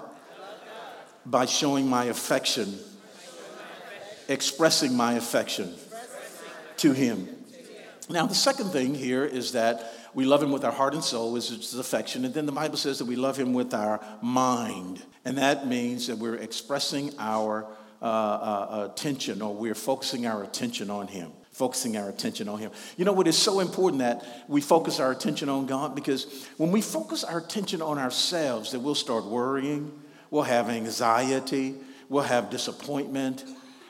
by 1.27 1.47
showing 1.47 1.89
my 1.89 2.05
affection, 2.05 2.79
expressing 4.29 4.97
my 4.97 5.15
affection 5.15 5.75
to 6.79 6.93
Him? 6.93 7.29
Now, 8.09 8.27
the 8.27 8.35
second 8.35 8.71
thing 8.71 8.95
here 8.95 9.25
is 9.25 9.53
that 9.53 9.95
we 10.15 10.25
love 10.25 10.43
him 10.43 10.51
with 10.51 10.65
our 10.65 10.73
heart 10.73 10.95
and 10.95 11.05
soul, 11.05 11.37
is 11.37 11.75
affection. 11.75 12.25
And 12.25 12.35
then 12.35 12.47
the 12.47 12.53
Bible 12.53 12.77
says 12.77 12.99
that 12.99 13.05
we 13.05 13.17
love 13.17 13.37
him 13.37 13.53
with 13.53 13.73
our 13.73 14.01
mind. 14.21 15.03
And 15.25 15.39
that 15.39 15.67
means 15.67 16.09
that 16.09 16.19
we're 16.19 16.35
expressing 16.35 17.13
our 17.19 17.67
uh, 18.03 18.05
uh, 18.05 18.89
attention 18.91 19.43
or 19.43 19.55
we're 19.55 19.75
focusing 19.75 20.27
our 20.27 20.43
attention 20.43 20.91
on 20.91 21.07
him. 21.07 21.33
Focusing 21.53 21.97
our 21.99 22.09
attention 22.09 22.49
on 22.49 22.59
Him. 22.59 22.71
You 22.97 23.05
know 23.05 23.13
what 23.13 23.27
is 23.27 23.37
so 23.37 23.61
important 23.61 23.99
that 23.99 24.25
we 24.49 24.63
focus 24.63 24.99
our 24.99 25.11
attention 25.11 25.51
on 25.51 25.67
God? 25.67 25.95
Because 25.95 26.47
when 26.57 26.71
we 26.71 26.81
focus 26.81 27.23
our 27.23 27.39
attention 27.39 27.83
on 27.83 27.99
ourselves, 27.99 28.71
that 28.71 28.81
we'll 28.81 28.95
start 28.95 29.27
worrying, 29.27 30.00
we'll 30.31 30.43
have 30.43 30.69
anxiety, 30.69 31.75
we'll 32.09 32.23
have 32.23 32.51
disappointment, 32.51 33.45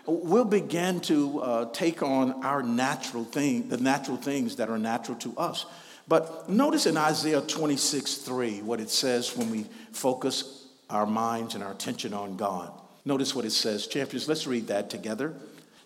we'll 0.06 0.44
begin 0.44 1.00
to 1.00 1.40
uh, 1.40 1.70
take 1.72 2.02
on 2.02 2.44
our 2.44 2.62
natural 2.62 3.24
thing, 3.24 3.68
the 3.68 3.76
natural 3.76 4.16
things 4.16 4.56
that 4.56 4.68
are 4.68 4.78
natural 4.78 5.16
to 5.18 5.36
us. 5.36 5.66
But 6.08 6.48
notice 6.48 6.86
in 6.86 6.96
Isaiah 6.96 7.40
26 7.40 8.16
3 8.16 8.62
what 8.62 8.80
it 8.80 8.90
says 8.90 9.36
when 9.36 9.50
we 9.50 9.66
focus 9.92 10.66
our 10.88 11.06
minds 11.06 11.54
and 11.54 11.62
our 11.62 11.72
attention 11.72 12.12
on 12.12 12.36
God. 12.36 12.72
Notice 13.04 13.34
what 13.34 13.44
it 13.44 13.52
says. 13.52 13.86
Champions, 13.86 14.28
let's 14.28 14.46
read 14.46 14.66
that 14.66 14.90
together. 14.90 15.34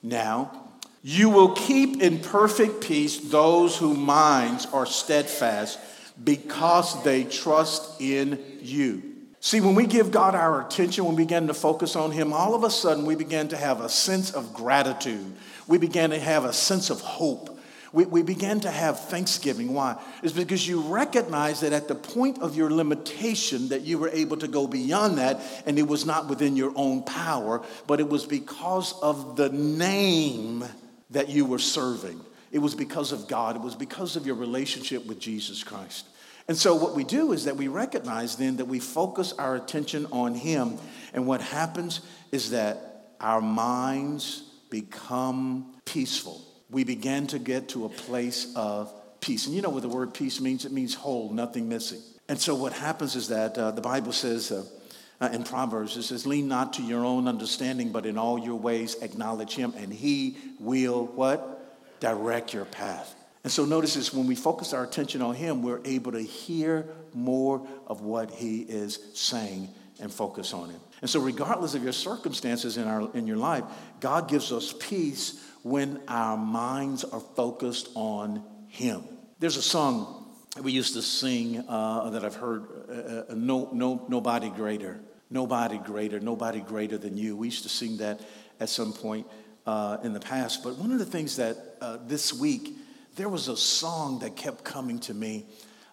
Now, 0.03 0.65
you 1.03 1.29
will 1.29 1.53
keep 1.53 2.01
in 2.01 2.19
perfect 2.19 2.81
peace 2.81 3.19
those 3.19 3.77
whose 3.77 3.99
minds 3.99 4.67
are 4.67 4.87
steadfast 4.87 5.79
because 6.23 7.03
they 7.05 7.25
trust 7.25 8.01
in 8.01 8.43
you. 8.63 9.13
See, 9.45 9.61
when 9.61 9.75
we 9.75 9.87
give 9.87 10.11
God 10.11 10.35
our 10.35 10.65
attention, 10.65 11.05
when 11.05 11.17
we 11.17 11.25
begin 11.25 11.49
to 11.49 11.55
focus 11.55 11.97
on 11.97 12.13
Him, 12.13 12.33
all 12.33 12.55
of 12.55 12.65
a 12.65 12.71
sudden 12.71 13.05
we 13.05 13.15
begin 13.15 13.49
to 13.49 13.59
have 13.59 13.83
a 13.83 13.91
sense 13.91 14.31
of 14.33 14.55
gratitude. 14.55 15.35
We 15.67 15.77
begin 15.77 16.11
to 16.11 16.19
have 16.19 16.47
a 16.47 16.53
sense 16.53 16.89
of 16.89 17.03
hope 17.03 17.55
we, 17.95 18.07
we 18.07 18.23
began 18.23 18.59
to 18.61 18.71
have 18.71 18.99
thanksgiving. 18.99 19.73
Why? 19.73 19.97
It's 20.25 20.33
because 20.33 20.67
you 20.67 20.81
recognize 20.81 21.61
that 21.61 21.73
at 21.73 21.87
the 21.87 21.95
point 21.95 22.41
of 22.41 22.57
your 22.57 22.69
limitation 22.69 23.69
that 23.69 23.83
you 23.83 23.99
were 23.99 24.09
able 24.09 24.37
to 24.39 24.49
go 24.49 24.67
beyond 24.67 25.19
that 25.19 25.41
and 25.65 25.79
it 25.79 25.87
was 25.87 26.05
not 26.05 26.29
within 26.29 26.57
your 26.57 26.73
own 26.75 27.05
power, 27.05 27.63
but 27.87 28.01
it 28.01 28.09
was 28.09 28.27
because 28.27 29.01
of 29.01 29.37
the 29.37 29.49
name 29.51 30.65
that 31.11 31.29
you 31.29 31.45
were 31.45 31.61
serving. 31.61 32.21
It 32.51 32.59
was 32.59 32.75
because 32.75 33.12
of 33.12 33.29
God. 33.29 33.55
It 33.55 33.62
was 33.62 33.77
because 33.77 34.16
of 34.16 34.27
your 34.27 34.37
relationship 34.37 35.07
with 35.07 35.21
Jesus 35.21 35.62
Christ. 35.62 36.09
And 36.46 36.57
so, 36.57 36.74
what 36.74 36.94
we 36.94 37.04
do 37.04 37.33
is 37.33 37.44
that 37.46 37.57
we 37.57 37.68
recognize 37.68 38.37
then 38.37 38.57
that 38.57 38.66
we 38.66 38.78
focus 38.78 39.33
our 39.33 39.57
attention 39.57 40.07
on 40.12 40.35
Him. 40.35 40.78
And 41.12 41.26
what 41.26 41.40
happens 41.40 42.00
is 42.33 42.50
that 42.50 43.14
our 43.20 43.40
minds 43.40 44.42
become 44.70 45.74
peaceful 45.85 46.44
we 46.74 46.85
begin 46.85 47.26
to 47.28 47.38
get 47.38 47.68
to 47.70 47.85
a 47.85 47.88
place 47.88 48.52
of 48.57 48.92
peace. 49.20 49.46
And 49.46 49.54
you 49.54 49.62
know 49.62 49.70
what 49.70 49.83
the 49.83 49.88
word 49.88 50.12
peace 50.12 50.40
means? 50.40 50.64
It 50.64 50.72
means 50.72 50.94
whole, 50.94 51.30
nothing 51.30 51.68
missing. 51.68 52.00
And 52.28 52.38
so 52.38 52.54
what 52.54 52.72
happens 52.72 53.14
is 53.16 53.28
that 53.28 53.57
uh, 53.57 53.70
the 53.70 53.80
Bible 53.80 54.12
says 54.12 54.50
uh, 54.50 54.64
uh, 55.20 55.28
in 55.33 55.44
Proverbs, 55.44 55.96
it 55.96 56.02
says, 56.02 56.26
lean 56.26 56.48
not 56.48 56.74
to 56.74 56.83
your 56.83 57.04
own 57.04 57.28
understanding, 57.28 57.92
but 57.92 58.07
in 58.07 58.18
all 58.18 58.38
your 58.38 58.57
ways 58.57 58.96
acknowledge 59.02 59.54
him, 59.54 59.72
and 59.76 59.92
he 59.92 60.37
will 60.59 61.07
what? 61.07 62.00
Direct 62.00 62.52
your 62.52 62.64
path. 62.64 63.14
And 63.44 63.52
so 63.52 63.64
notice 63.64 63.94
this, 63.94 64.12
when 64.12 64.26
we 64.26 64.35
focus 64.35 64.72
our 64.72 64.83
attention 64.83 65.22
on 65.22 65.35
him, 65.35 65.62
we're 65.62 65.83
able 65.85 66.12
to 66.12 66.20
hear 66.20 66.88
more 67.12 67.66
of 67.87 68.00
what 68.00 68.30
he 68.30 68.62
is 68.62 68.98
saying 69.14 69.68
and 70.00 70.12
focus 70.12 70.52
on 70.52 70.70
it. 70.70 70.80
And 71.00 71.11
so 71.11 71.20
regardless 71.20 71.74
of 71.74 71.85
your 71.85 71.92
circumstances 71.92 72.78
in, 72.78 72.88
our, 72.88 73.11
in 73.14 73.26
your 73.26 73.37
life, 73.37 73.64
God 74.00 74.28
gives 74.28 74.50
us 74.50 74.74
peace 74.80 75.44
when 75.62 76.00
our 76.09 76.37
minds 76.37 77.04
are 77.04 77.20
focused 77.20 77.90
on 77.94 78.42
Him. 78.68 79.04
There's 79.38 79.57
a 79.57 79.62
song 79.62 80.35
we 80.62 80.72
used 80.72 80.94
to 80.94 81.02
sing 81.02 81.64
uh, 81.68 82.11
that 82.11 82.24
I've 82.24 82.35
heard 82.35 82.64
uh, 82.88 83.33
uh, 83.33 83.35
no, 83.35 83.70
no, 83.72 84.07
Nobody 84.09 84.50
Greater. 84.50 85.00
Nobody 85.30 85.78
greater, 85.78 86.20
nobody 86.20 86.61
greater 86.61 86.96
than 86.98 87.16
you. 87.16 87.37
We 87.37 87.48
used 87.48 87.64
to 87.64 87.68
sing 87.68 87.96
that 87.96 88.20
at 88.61 88.68
some 88.68 88.92
point 88.92 89.26
uh, 89.66 89.96
in 90.04 90.12
the 90.12 90.20
past. 90.20 90.62
But 90.62 90.76
one 90.76 90.92
of 90.92 90.98
the 90.98 91.07
things 91.07 91.37
that 91.37 91.57
uh, 91.80 91.98
this 92.07 92.33
week, 92.33 92.76
there 93.16 93.29
was 93.29 93.48
a 93.48 93.57
song 93.57 94.20
that 94.20 94.37
kept 94.37 94.64
coming 94.64 94.98
to 95.00 95.14
me. 95.14 95.46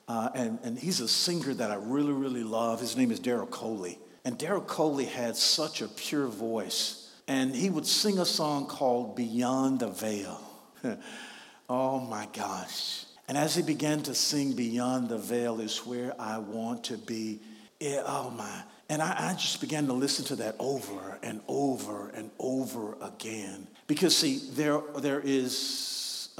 Uh, 0.07 0.29
and, 0.35 0.59
and 0.63 0.77
he's 0.77 0.99
a 0.99 1.07
singer 1.07 1.53
that 1.53 1.71
I 1.71 1.75
really, 1.75 2.11
really 2.11 2.43
love. 2.43 2.81
His 2.81 2.97
name 2.97 3.11
is 3.11 3.19
Daryl 3.19 3.49
Coley. 3.49 3.97
And 4.25 4.37
Daryl 4.37 4.65
Coley 4.65 5.05
had 5.05 5.35
such 5.35 5.81
a 5.81 5.87
pure 5.87 6.27
voice 6.27 7.01
and 7.31 7.55
he 7.55 7.69
would 7.69 7.87
sing 7.87 8.19
a 8.19 8.25
song 8.25 8.65
called 8.65 9.15
Beyond 9.15 9.79
the 9.79 9.87
Veil. 9.87 10.41
oh 11.69 11.99
my 12.01 12.27
gosh. 12.33 13.05
And 13.29 13.37
as 13.37 13.55
he 13.55 13.61
began 13.61 14.01
to 14.03 14.13
sing 14.13 14.51
Beyond 14.53 15.07
the 15.07 15.17
Veil 15.17 15.61
is 15.61 15.77
where 15.85 16.13
I 16.19 16.39
want 16.39 16.83
to 16.85 16.97
be. 16.97 17.39
It, 17.79 18.03
oh 18.05 18.31
my. 18.31 18.63
And 18.89 19.01
I, 19.01 19.29
I 19.29 19.33
just 19.35 19.61
began 19.61 19.87
to 19.87 19.93
listen 19.93 20.25
to 20.25 20.35
that 20.37 20.57
over 20.59 21.19
and 21.23 21.39
over 21.47 22.09
and 22.09 22.31
over 22.37 22.97
again. 23.01 23.65
Because, 23.87 24.17
see, 24.17 24.41
there, 24.51 24.81
there 24.97 25.21
is 25.21 25.47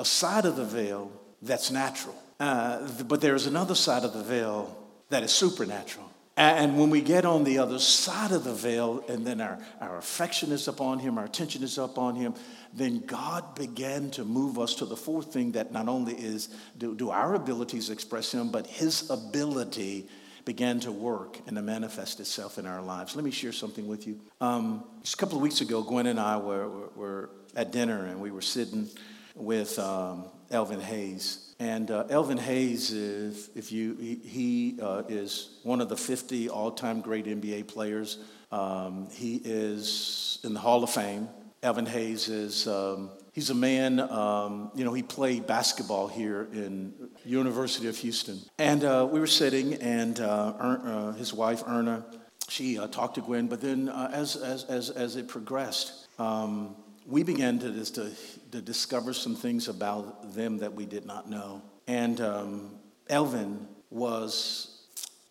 a 0.02 0.06
side 0.06 0.46
of 0.46 0.56
the 0.56 0.66
veil 0.66 1.12
that's 1.44 1.70
natural, 1.72 2.16
uh, 2.40 2.88
but 3.04 3.22
there 3.22 3.36
is 3.36 3.46
another 3.46 3.76
side 3.76 4.04
of 4.04 4.14
the 4.14 4.24
veil 4.24 4.76
that 5.10 5.22
is 5.24 5.32
supernatural. 5.32 6.10
And 6.38 6.80
when 6.80 6.90
we 6.90 7.02
get 7.02 7.24
on 7.24 7.44
the 7.44 7.60
other 7.60 7.78
side 7.78 8.32
of 8.32 8.44
the 8.46 8.54
veil, 8.54 9.04
and 9.08 9.28
then 9.28 9.42
our, 9.42 9.60
our 9.80 9.98
affection 9.98 10.52
is 10.52 10.68
upon 10.68 10.98
him, 10.98 11.20
our 11.20 11.26
attention 11.26 11.62
is 11.62 11.78
upon 11.78 12.16
him, 12.16 12.34
then 12.74 13.04
God 13.06 13.54
began 13.54 14.10
to 14.12 14.24
move 14.24 14.58
us 14.58 14.76
to 14.76 14.86
the 14.86 14.96
fourth 14.96 15.32
thing 15.32 15.52
that 15.52 15.72
not 15.72 15.88
only 15.88 16.16
is 16.16 16.50
do, 16.78 16.96
do 16.96 17.12
our 17.12 17.36
abilities 17.36 17.90
express 17.90 18.34
him, 18.34 18.50
but 18.50 18.66
his 18.66 19.10
ability 19.12 20.08
began 20.46 20.80
to 20.80 20.92
work 20.92 21.38
and 21.46 21.58
to 21.58 21.62
manifest 21.62 22.20
itself 22.20 22.58
in 22.58 22.66
our 22.66 22.82
lives. 22.82 23.16
Let 23.16 23.24
me 23.24 23.32
share 23.32 23.52
something 23.52 23.88
with 23.88 24.08
you. 24.08 24.20
Um, 24.40 24.84
just 25.04 25.14
a 25.14 25.18
couple 25.18 25.36
of 25.36 25.44
weeks 25.44 25.62
ago, 25.62 25.84
Gwen 25.84 26.08
and 26.08 26.20
I 26.20 26.38
were, 26.38 26.68
were, 26.68 26.90
were 26.96 27.30
at 27.56 27.72
dinner, 27.72 28.06
and 28.06 28.20
we 28.20 28.32
were 28.32 28.42
sitting 28.42 28.90
with 29.36 29.78
um, 29.80 30.30
Elvin 30.50 30.82
Hayes. 30.82 31.54
And 31.60 31.92
uh, 31.92 32.06
Elvin 32.10 32.38
Hayes, 32.38 32.92
if, 32.92 33.56
if 33.56 33.72
you, 33.72 33.96
he, 33.96 34.80
uh, 34.82 35.04
is 35.08 35.60
one 35.64 35.82
of 35.82 35.90
the 35.90 35.98
50 35.98 36.50
all-time 36.50 37.02
great 37.02 37.26
NBA 37.26 37.68
players. 37.68 38.18
Um, 38.52 39.08
he 39.12 39.42
is 39.44 40.40
in 40.44 40.54
the 40.54 40.60
Hall 40.60 40.84
of 40.84 40.90
Fame. 40.90 41.30
Elvin 41.64 41.86
Hayes 41.86 42.28
is 42.28 42.68
um, 42.68 43.12
he's 43.32 43.52
a 43.52 43.56
man. 43.56 44.00
Um, 44.00 44.72
you 44.74 44.84
know, 44.84 44.94
he 44.94 45.04
played 45.04 45.46
basketball 45.46 46.08
here 46.08 46.48
in 46.52 46.94
University 47.24 47.88
of 47.88 47.98
Houston. 47.98 48.40
And 48.58 48.84
uh, 48.84 49.08
we 49.10 49.20
were 49.20 49.28
sitting, 49.28 49.76
and 49.76 50.20
uh, 50.20 50.24
uh, 50.26 51.12
his 51.14 51.34
wife 51.34 51.64
Erna, 51.68 52.06
she 52.50 52.80
uh, 52.80 52.88
talked 52.88 53.16
to 53.16 53.22
Gwen. 53.22 53.48
But 53.48 53.62
then, 53.62 53.90
as, 53.90 54.36
as 54.36 54.64
as 54.66 54.90
as 54.90 55.16
it 55.16 55.28
progressed, 55.28 56.08
um, 56.20 56.76
we 57.06 57.24
began 57.24 57.60
to, 57.60 57.86
to, 57.86 58.12
to, 58.52 58.62
discover 58.62 59.14
some 59.14 59.36
things 59.36 59.68
about 59.68 60.34
them 60.34 60.60
that 60.60 60.74
we 60.74 60.86
did 60.86 61.06
not 61.06 61.30
know. 61.30 61.62
And 61.88 62.20
um, 62.22 62.76
Elvin 63.10 63.68
was 63.90 64.86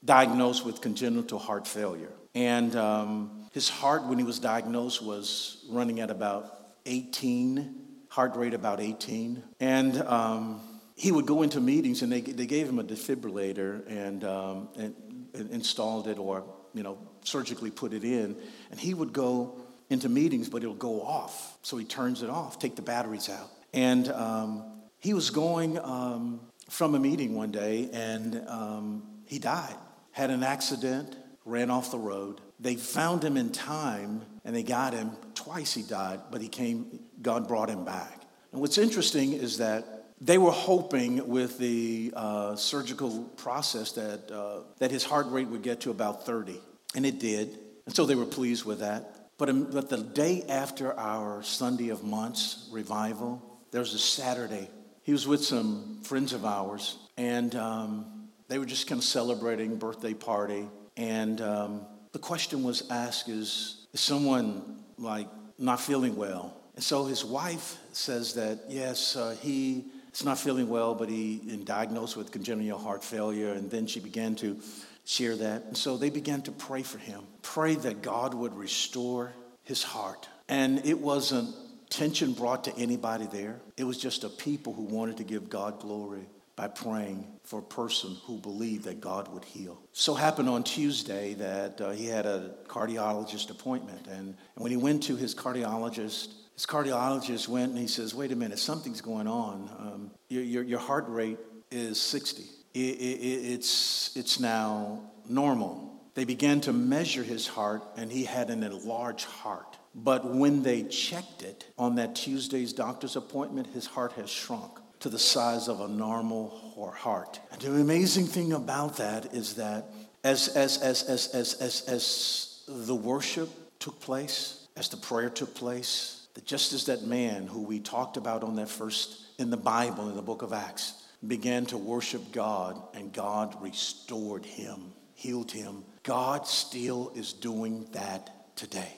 diagnosed 0.04 0.64
with 0.64 0.80
congenital 0.80 1.38
heart 1.38 1.66
failure. 1.66 2.12
And 2.34 2.76
um, 2.76 3.46
his 3.52 3.68
heart, 3.68 4.04
when 4.04 4.18
he 4.18 4.24
was 4.24 4.38
diagnosed, 4.38 5.02
was 5.02 5.64
running 5.68 6.00
at 6.00 6.10
about 6.10 6.74
18, 6.86 7.74
heart 8.08 8.36
rate 8.36 8.54
about 8.54 8.80
18. 8.80 9.42
And 9.58 10.02
um, 10.02 10.60
he 10.94 11.10
would 11.10 11.26
go 11.26 11.42
into 11.42 11.60
meetings 11.60 12.02
and 12.02 12.12
they, 12.12 12.20
they 12.20 12.46
gave 12.46 12.68
him 12.68 12.78
a 12.78 12.84
defibrillator 12.84 13.86
and, 13.88 14.24
um, 14.24 14.68
and, 14.76 14.94
and 15.34 15.50
installed 15.50 16.08
it 16.08 16.18
or, 16.18 16.44
you 16.74 16.82
know, 16.82 16.98
surgically 17.24 17.70
put 17.70 17.92
it 17.92 18.04
in. 18.04 18.36
And 18.70 18.78
he 18.78 18.94
would 18.94 19.12
go 19.12 19.59
into 19.90 20.08
meetings, 20.08 20.48
but 20.48 20.62
it'll 20.62 20.74
go 20.74 21.02
off. 21.02 21.58
So 21.62 21.76
he 21.76 21.84
turns 21.84 22.22
it 22.22 22.30
off, 22.30 22.58
take 22.58 22.76
the 22.76 22.82
batteries 22.82 23.28
out. 23.28 23.50
And 23.74 24.08
um, 24.08 24.64
he 24.98 25.12
was 25.12 25.30
going 25.30 25.78
um, 25.78 26.40
from 26.68 26.94
a 26.94 26.98
meeting 26.98 27.34
one 27.34 27.50
day 27.50 27.90
and 27.92 28.42
um, 28.48 29.02
he 29.26 29.38
died. 29.38 29.74
Had 30.12 30.30
an 30.30 30.42
accident, 30.42 31.16
ran 31.44 31.70
off 31.70 31.90
the 31.90 31.98
road. 31.98 32.40
They 32.58 32.76
found 32.76 33.24
him 33.24 33.36
in 33.36 33.50
time 33.50 34.22
and 34.44 34.54
they 34.54 34.62
got 34.62 34.94
him. 34.94 35.12
Twice 35.34 35.74
he 35.74 35.82
died, 35.82 36.20
but 36.30 36.40
he 36.40 36.48
came, 36.48 37.00
God 37.20 37.48
brought 37.48 37.68
him 37.68 37.84
back. 37.84 38.22
And 38.52 38.60
what's 38.60 38.78
interesting 38.78 39.32
is 39.32 39.58
that 39.58 40.00
they 40.20 40.38
were 40.38 40.50
hoping 40.50 41.26
with 41.28 41.58
the 41.58 42.12
uh, 42.14 42.54
surgical 42.54 43.24
process 43.36 43.92
that, 43.92 44.30
uh, 44.30 44.60
that 44.78 44.90
his 44.90 45.02
heart 45.02 45.26
rate 45.30 45.48
would 45.48 45.62
get 45.62 45.80
to 45.80 45.90
about 45.90 46.26
30, 46.26 46.60
and 46.94 47.06
it 47.06 47.18
did. 47.18 47.58
And 47.86 47.96
so 47.96 48.04
they 48.04 48.14
were 48.14 48.26
pleased 48.26 48.64
with 48.66 48.80
that. 48.80 49.19
But, 49.40 49.72
but 49.72 49.88
the 49.88 49.96
day 49.96 50.44
after 50.50 50.92
our 51.00 51.42
Sunday 51.42 51.88
of 51.88 52.04
Months 52.04 52.68
revival, 52.70 53.42
there 53.70 53.80
was 53.80 53.94
a 53.94 53.98
Saturday. 53.98 54.68
He 55.02 55.12
was 55.12 55.26
with 55.26 55.42
some 55.42 56.00
friends 56.02 56.34
of 56.34 56.44
ours, 56.44 56.98
and 57.16 57.54
um, 57.56 58.28
they 58.48 58.58
were 58.58 58.66
just 58.66 58.86
kind 58.86 58.98
of 58.98 59.04
celebrating 59.04 59.78
birthday 59.78 60.12
party. 60.12 60.68
And 60.98 61.40
um, 61.40 61.86
the 62.12 62.18
question 62.18 62.62
was 62.62 62.90
asked: 62.90 63.30
Is, 63.30 63.86
is 63.94 64.00
someone 64.02 64.76
like 64.98 65.28
not 65.58 65.80
feeling 65.80 66.16
well? 66.16 66.54
And 66.74 66.84
so 66.84 67.06
his 67.06 67.24
wife 67.24 67.78
says 67.92 68.34
that 68.34 68.64
yes, 68.68 69.16
uh, 69.16 69.34
he 69.40 69.86
is 70.12 70.22
not 70.22 70.38
feeling 70.38 70.68
well, 70.68 70.94
but 70.94 71.08
he 71.08 71.40
is 71.46 71.64
diagnosed 71.64 72.14
with 72.14 72.30
congenital 72.30 72.78
heart 72.78 73.02
failure. 73.02 73.54
And 73.54 73.70
then 73.70 73.86
she 73.86 74.00
began 74.00 74.34
to 74.36 74.58
share 75.04 75.36
that. 75.36 75.64
And 75.64 75.76
so 75.76 75.96
they 75.96 76.10
began 76.10 76.42
to 76.42 76.52
pray 76.52 76.82
for 76.82 76.98
him, 76.98 77.22
pray 77.42 77.74
that 77.74 78.02
God 78.02 78.34
would 78.34 78.54
restore 78.54 79.32
his 79.62 79.82
heart. 79.82 80.28
And 80.48 80.84
it 80.84 80.98
wasn't 80.98 81.54
tension 81.90 82.32
brought 82.32 82.64
to 82.64 82.76
anybody 82.76 83.26
there, 83.26 83.60
it 83.76 83.84
was 83.84 83.98
just 83.98 84.24
a 84.24 84.28
people 84.28 84.72
who 84.72 84.84
wanted 84.84 85.16
to 85.18 85.24
give 85.24 85.50
God 85.50 85.80
glory 85.80 86.26
by 86.56 86.68
praying 86.68 87.26
for 87.42 87.60
a 87.60 87.62
person 87.62 88.16
who 88.24 88.36
believed 88.36 88.84
that 88.84 89.00
God 89.00 89.32
would 89.32 89.44
heal. 89.44 89.80
So 89.92 90.14
happened 90.14 90.48
on 90.48 90.62
Tuesday 90.62 91.34
that 91.34 91.80
uh, 91.80 91.90
he 91.90 92.06
had 92.06 92.26
a 92.26 92.54
cardiologist 92.68 93.50
appointment. 93.50 94.06
And, 94.06 94.18
and 94.28 94.36
when 94.56 94.70
he 94.70 94.76
went 94.76 95.02
to 95.04 95.16
his 95.16 95.34
cardiologist, 95.34 96.34
his 96.54 96.66
cardiologist 96.66 97.48
went 97.48 97.70
and 97.70 97.78
he 97.78 97.86
says, 97.86 98.14
Wait 98.14 98.30
a 98.30 98.36
minute, 98.36 98.58
something's 98.58 99.00
going 99.00 99.26
on. 99.26 99.70
Um, 99.78 100.10
your, 100.28 100.42
your, 100.42 100.62
your 100.62 100.78
heart 100.78 101.06
rate 101.08 101.38
is 101.70 101.98
60 102.00 102.42
it, 102.42 102.46
it, 102.46 102.59
it's, 102.74 104.16
it's 104.16 104.40
now 104.40 105.00
normal. 105.28 105.90
They 106.14 106.24
began 106.24 106.60
to 106.62 106.72
measure 106.72 107.22
his 107.22 107.46
heart, 107.46 107.82
and 107.96 108.10
he 108.10 108.24
had 108.24 108.50
an 108.50 108.62
enlarged 108.62 109.26
heart. 109.26 109.78
But 109.94 110.24
when 110.24 110.62
they 110.62 110.84
checked 110.84 111.42
it 111.42 111.64
on 111.78 111.96
that 111.96 112.14
Tuesday's 112.14 112.72
doctor's 112.72 113.16
appointment, 113.16 113.68
his 113.68 113.86
heart 113.86 114.12
has 114.12 114.30
shrunk 114.30 114.78
to 115.00 115.08
the 115.08 115.18
size 115.18 115.68
of 115.68 115.80
a 115.80 115.88
normal 115.88 116.92
heart. 116.94 117.40
And 117.52 117.60
the 117.60 117.80
amazing 117.80 118.26
thing 118.26 118.52
about 118.52 118.98
that 118.98 119.34
is 119.34 119.54
that 119.54 119.86
as, 120.22 120.48
as, 120.48 120.78
as, 120.78 121.02
as, 121.04 121.28
as, 121.28 121.54
as, 121.54 121.82
as 121.88 122.62
the 122.68 122.94
worship 122.94 123.48
took 123.78 123.98
place, 124.00 124.68
as 124.76 124.88
the 124.88 124.96
prayer 124.96 125.30
took 125.30 125.54
place, 125.54 126.28
that 126.34 126.44
just 126.44 126.72
as 126.72 126.86
that 126.86 127.02
man 127.04 127.46
who 127.46 127.62
we 127.62 127.80
talked 127.80 128.16
about 128.16 128.44
on 128.44 128.56
that 128.56 128.68
first 128.68 129.16
in 129.38 129.50
the 129.50 129.56
Bible, 129.56 130.08
in 130.08 130.16
the 130.16 130.22
book 130.22 130.42
of 130.42 130.52
Acts, 130.52 130.99
began 131.26 131.66
to 131.66 131.76
worship 131.76 132.32
God, 132.32 132.80
and 132.94 133.12
God 133.12 133.60
restored 133.62 134.44
him, 134.44 134.92
healed 135.14 135.50
him. 135.50 135.84
God 136.02 136.46
still 136.46 137.12
is 137.14 137.32
doing 137.32 137.86
that 137.92 138.56
today. 138.56 138.94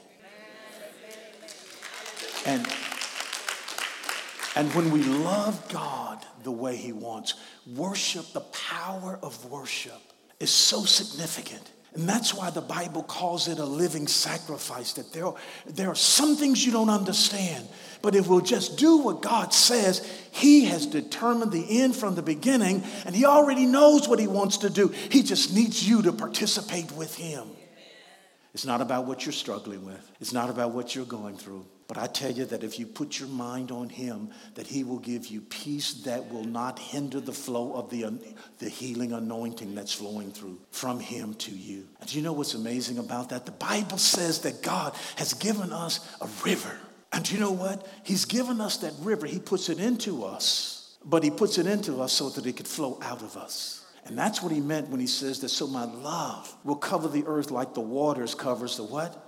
And, 2.45 2.67
and 4.57 4.75
when 4.75 4.91
we 4.91 5.03
love 5.03 5.69
God 5.73 6.25
the 6.43 6.51
way 6.51 6.77
He 6.77 6.93
wants, 6.93 7.35
worship, 7.67 8.33
the 8.33 8.41
power 8.41 9.19
of 9.23 9.45
worship 9.49 10.01
is 10.41 10.51
so 10.51 10.85
significant. 10.85 11.71
And 11.95 12.09
that's 12.09 12.33
why 12.33 12.49
the 12.49 12.63
Bible 12.63 13.03
calls 13.03 13.49
it 13.49 13.59
a 13.59 13.65
living 13.65 14.07
sacrifice, 14.07 14.95
that 14.95 15.13
there, 15.13 15.31
there 15.67 15.89
are 15.89 15.95
some 15.95 16.37
things 16.37 16.65
you 16.65 16.73
don't 16.73 16.89
understand. 16.89 17.69
But 18.01 18.15
if 18.15 18.29
we'll 18.29 18.41
just 18.41 18.79
do 18.79 18.99
what 18.99 19.21
God 19.21 19.53
says, 19.53 20.01
He 20.31 20.65
has 20.67 20.87
determined 20.87 21.53
the 21.53 21.83
end 21.83 21.95
from 21.95 22.15
the 22.15 22.23
beginning, 22.23 22.83
and 23.05 23.15
He 23.15 23.27
already 23.27 23.67
knows 23.67 24.09
what 24.09 24.19
He 24.19 24.27
wants 24.27 24.59
to 24.59 24.71
do. 24.71 24.89
He 24.89 25.23
just 25.23 25.55
needs 25.55 25.87
you 25.87 26.03
to 26.03 26.13
participate 26.13 26.91
with 26.93 27.15
Him. 27.15 27.47
It's 28.55 28.65
not 28.67 28.81
about 28.81 29.07
what 29.07 29.27
you're 29.27 29.33
struggling 29.33 29.85
with, 29.85 30.11
it's 30.21 30.33
not 30.33 30.49
about 30.49 30.73
what 30.73 30.95
you're 30.95 31.05
going 31.05 31.37
through. 31.37 31.67
But 31.93 32.03
I 32.03 32.07
tell 32.07 32.31
you 32.31 32.47
that 32.47 32.65
if 32.65 32.79
you 32.79 32.87
put 32.87 33.21
your 33.21 33.29
mind 33.29 33.71
on 33.71 33.91
Him, 33.91 34.31
that 34.55 34.67
He 34.67 34.83
will 34.83 34.99
give 34.99 35.27
you 35.27 35.43
peace 35.43 35.93
that 36.05 36.33
will 36.33 36.45
not 36.45 36.79
hinder 36.79 37.21
the 37.21 37.35
flow 37.35 37.75
of 37.75 37.91
the, 37.91 38.19
the 38.61 38.71
healing 38.71 39.13
anointing 39.13 39.75
that's 39.75 39.93
flowing 39.93 40.31
through 40.31 40.59
from 40.71 41.01
Him 41.01 41.35
to 41.35 41.51
you. 41.51 41.87
And 42.01 42.09
do 42.09 42.17
you 42.17 42.23
know 42.23 42.33
what's 42.33 42.55
amazing 42.55 42.97
about 42.97 43.29
that? 43.29 43.45
The 43.45 43.53
Bible 43.53 43.99
says 43.99 44.41
that 44.41 44.63
God 44.63 44.95
has 45.17 45.35
given 45.35 45.71
us 45.71 46.01
a 46.23 46.29
river 46.47 46.79
and 47.13 47.25
do 47.25 47.35
you 47.35 47.41
know 47.41 47.53
what? 47.53 47.87
He's 48.05 48.25
given 48.25 48.61
us 48.61 48.79
that 48.79 48.95
river. 49.01 49.27
He 49.27 49.39
puts 49.39 49.69
it 49.69 49.79
into 49.79 50.25
us, 50.25 50.97
but 51.05 51.23
he 51.23 51.31
puts 51.31 51.59
it 51.59 51.67
into 51.67 52.01
us 52.01 52.13
so 52.13 52.31
that 52.31 52.47
it 52.47 52.57
could 52.57 52.69
flow 52.69 52.99
out 53.03 53.23
of 53.23 53.37
us. 53.37 53.85
And 54.07 54.19
that's 54.19 54.43
what 54.43 54.51
he 54.51 54.61
meant 54.61 54.89
when 54.89 54.99
he 54.99 55.07
says 55.07 55.41
that 55.41 55.51
so 55.51 55.67
my 55.67 55.85
love 55.85 56.57
will 56.65 56.77
cover 56.77 57.09
the 57.09 57.25
earth 57.27 57.51
like 57.51 57.75
the 57.75 57.81
waters 57.81 58.35
covers 58.35 58.77
the 58.77 58.85
what? 58.85 59.22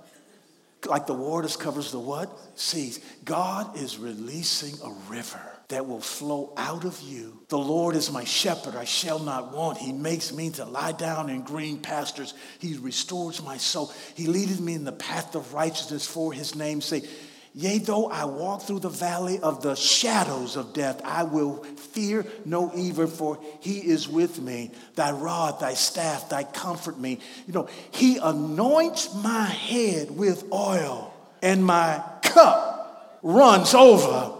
Like 0.86 1.06
the 1.06 1.14
waters 1.14 1.56
covers 1.56 1.90
the 1.92 1.98
what? 1.98 2.30
Seas. 2.56 3.00
God 3.24 3.76
is 3.78 3.98
releasing 3.98 4.74
a 4.82 4.92
river 5.10 5.40
that 5.68 5.86
will 5.86 6.00
flow 6.00 6.52
out 6.56 6.84
of 6.84 7.00
you. 7.00 7.40
The 7.48 7.58
Lord 7.58 7.96
is 7.96 8.12
my 8.12 8.24
shepherd, 8.24 8.76
I 8.76 8.84
shall 8.84 9.18
not 9.18 9.52
want. 9.52 9.78
He 9.78 9.92
makes 9.92 10.32
me 10.32 10.50
to 10.50 10.64
lie 10.64 10.92
down 10.92 11.30
in 11.30 11.42
green 11.42 11.78
pastures. 11.78 12.34
He 12.58 12.76
restores 12.76 13.42
my 13.42 13.56
soul. 13.56 13.92
He 14.14 14.26
leadeth 14.26 14.60
me 14.60 14.74
in 14.74 14.84
the 14.84 14.92
path 14.92 15.34
of 15.34 15.54
righteousness 15.54 16.06
for 16.06 16.32
his 16.32 16.54
name's 16.54 16.84
sake. 16.84 17.08
Yea, 17.56 17.78
though 17.78 18.06
I 18.06 18.24
walk 18.24 18.62
through 18.62 18.80
the 18.80 18.88
valley 18.88 19.38
of 19.38 19.62
the 19.62 19.76
shadows 19.76 20.56
of 20.56 20.72
death, 20.72 21.00
I 21.04 21.22
will 21.22 21.64
fear 21.94 22.26
no 22.44 22.72
evil, 22.74 23.06
for 23.06 23.38
he 23.60 23.78
is 23.78 24.08
with 24.08 24.40
me. 24.40 24.72
Thy 24.96 25.12
rod, 25.12 25.60
thy 25.60 25.74
staff, 25.74 26.28
thy 26.28 26.42
comfort 26.42 26.98
me. 26.98 27.20
You 27.46 27.54
know, 27.54 27.68
he 27.92 28.18
anoints 28.18 29.14
my 29.14 29.44
head 29.44 30.10
with 30.10 30.44
oil, 30.52 31.14
and 31.40 31.64
my 31.64 32.02
cup 32.22 33.18
runs 33.22 33.74
over. 33.74 34.32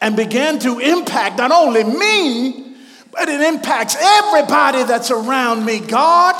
And 0.00 0.16
began 0.16 0.58
to 0.60 0.80
impact 0.80 1.38
not 1.38 1.50
only 1.50 1.82
me, 1.82 2.76
but 3.10 3.28
it 3.28 3.40
impacts 3.40 3.96
everybody 3.98 4.84
that's 4.84 5.10
around 5.10 5.64
me. 5.64 5.80
God 5.80 6.34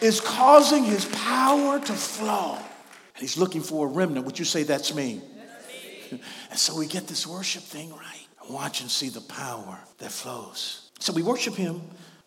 is 0.00 0.20
causing 0.20 0.84
his 0.84 1.04
power 1.06 1.80
to 1.80 1.92
flow. 1.92 2.54
And 2.54 3.20
he's 3.20 3.36
looking 3.36 3.62
for 3.62 3.86
a 3.86 3.90
remnant. 3.90 4.24
Would 4.26 4.38
you 4.38 4.44
say 4.44 4.62
that's 4.62 4.94
me? 4.94 5.20
And 6.10 6.58
so 6.58 6.76
we 6.78 6.86
get 6.86 7.08
this 7.08 7.26
worship 7.26 7.62
thing 7.62 7.90
right. 7.90 8.21
Watch 8.50 8.80
and 8.80 8.90
see 8.90 9.08
the 9.08 9.20
power 9.20 9.78
that 9.98 10.10
flows. 10.10 10.90
So 10.98 11.12
we 11.12 11.22
worship 11.22 11.54
Him 11.54 11.82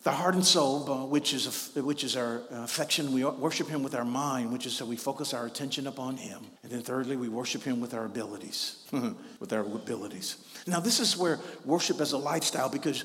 the 0.06 0.12
heart 0.12 0.36
and 0.36 0.46
soul, 0.46 0.92
uh, 0.92 1.06
which 1.08 1.34
is, 1.34 1.74
which 1.76 2.04
is 2.04 2.16
our 2.16 2.44
affection. 2.52 3.12
We 3.12 3.26
worship 3.26 3.68
Him 3.68 3.82
with 3.82 3.96
our 3.96 4.06
mind, 4.06 4.54
which 4.54 4.68
is 4.68 4.74
so 4.74 4.86
we 4.86 4.98
focus 4.98 5.34
our 5.34 5.48
attention 5.48 5.88
upon 5.88 6.16
Him. 6.18 6.46
And 6.62 6.72
then 6.72 6.84
thirdly, 6.84 7.18
we 7.18 7.28
worship 7.28 7.64
Him 7.64 7.82
with 7.82 7.96
our 7.96 8.06
abilities. 8.06 8.86
with 9.40 9.52
our 9.52 9.62
abilities. 9.62 10.38
Now, 10.68 10.80
this 10.80 11.00
is 11.00 11.18
where 11.18 11.40
worship 11.66 12.00
as 12.02 12.12
a 12.12 12.20
lifestyle, 12.20 12.70
because 12.70 13.04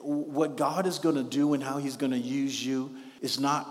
what 0.00 0.56
God 0.56 0.86
is 0.86 1.00
going 1.00 1.16
to 1.16 1.24
do 1.24 1.52
and 1.54 1.62
how 1.64 1.78
He's 1.78 1.96
going 1.96 2.12
to 2.12 2.18
use 2.18 2.64
you 2.64 2.94
is 3.20 3.40
not 3.40 3.66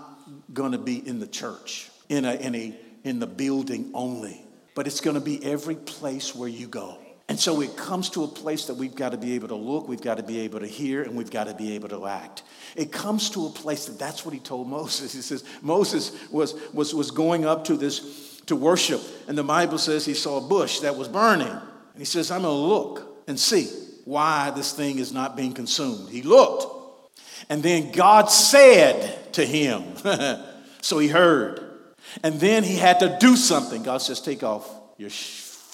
going 0.52 0.72
to 0.72 0.78
be 0.78 0.98
in 1.08 1.18
the 1.18 1.26
church, 1.26 1.90
in, 2.10 2.26
a, 2.26 2.34
in, 2.34 2.54
a, 2.54 2.78
in 3.04 3.20
the 3.20 3.26
building 3.26 3.90
only 3.94 4.42
but 4.76 4.86
it's 4.86 5.00
going 5.00 5.14
to 5.14 5.22
be 5.22 5.42
every 5.42 5.74
place 5.74 6.34
where 6.34 6.50
you 6.50 6.68
go. 6.68 6.98
And 7.28 7.40
so 7.40 7.60
it 7.60 7.76
comes 7.76 8.10
to 8.10 8.22
a 8.22 8.28
place 8.28 8.66
that 8.66 8.74
we've 8.74 8.94
got 8.94 9.10
to 9.10 9.18
be 9.18 9.34
able 9.34 9.48
to 9.48 9.56
look, 9.56 9.88
we've 9.88 10.00
got 10.00 10.18
to 10.18 10.22
be 10.22 10.40
able 10.40 10.60
to 10.60 10.66
hear, 10.66 11.02
and 11.02 11.16
we've 11.16 11.30
got 11.30 11.48
to 11.48 11.54
be 11.54 11.74
able 11.74 11.88
to 11.88 12.06
act. 12.06 12.44
It 12.76 12.92
comes 12.92 13.30
to 13.30 13.46
a 13.46 13.50
place 13.50 13.86
that 13.86 13.98
that's 13.98 14.24
what 14.24 14.32
he 14.32 14.38
told 14.38 14.68
Moses. 14.68 15.12
He 15.12 15.22
says 15.22 15.42
Moses 15.60 16.12
was, 16.30 16.54
was, 16.72 16.94
was 16.94 17.10
going 17.10 17.44
up 17.44 17.64
to 17.64 17.76
this 17.76 18.40
to 18.46 18.54
worship, 18.54 19.00
and 19.26 19.36
the 19.36 19.42
Bible 19.42 19.78
says 19.78 20.04
he 20.04 20.14
saw 20.14 20.38
a 20.38 20.48
bush 20.48 20.80
that 20.80 20.96
was 20.96 21.08
burning. 21.08 21.48
And 21.48 21.98
he 21.98 22.04
says, 22.04 22.30
I'm 22.30 22.42
going 22.42 22.54
to 22.54 22.60
look 22.60 23.24
and 23.26 23.40
see 23.40 23.66
why 24.04 24.52
this 24.52 24.72
thing 24.72 25.00
is 25.00 25.12
not 25.12 25.36
being 25.36 25.52
consumed. 25.52 26.08
He 26.10 26.22
looked, 26.22 26.66
and 27.48 27.60
then 27.60 27.90
God 27.90 28.26
said 28.26 29.32
to 29.32 29.44
him, 29.44 29.82
so 30.80 30.98
he 30.98 31.08
heard. 31.08 31.60
And 32.22 32.38
then 32.38 32.62
he 32.62 32.76
had 32.76 33.00
to 33.00 33.16
do 33.18 33.34
something. 33.34 33.82
God 33.82 33.98
says, 33.98 34.20
Take 34.20 34.44
off 34.44 34.68
your 34.96 35.10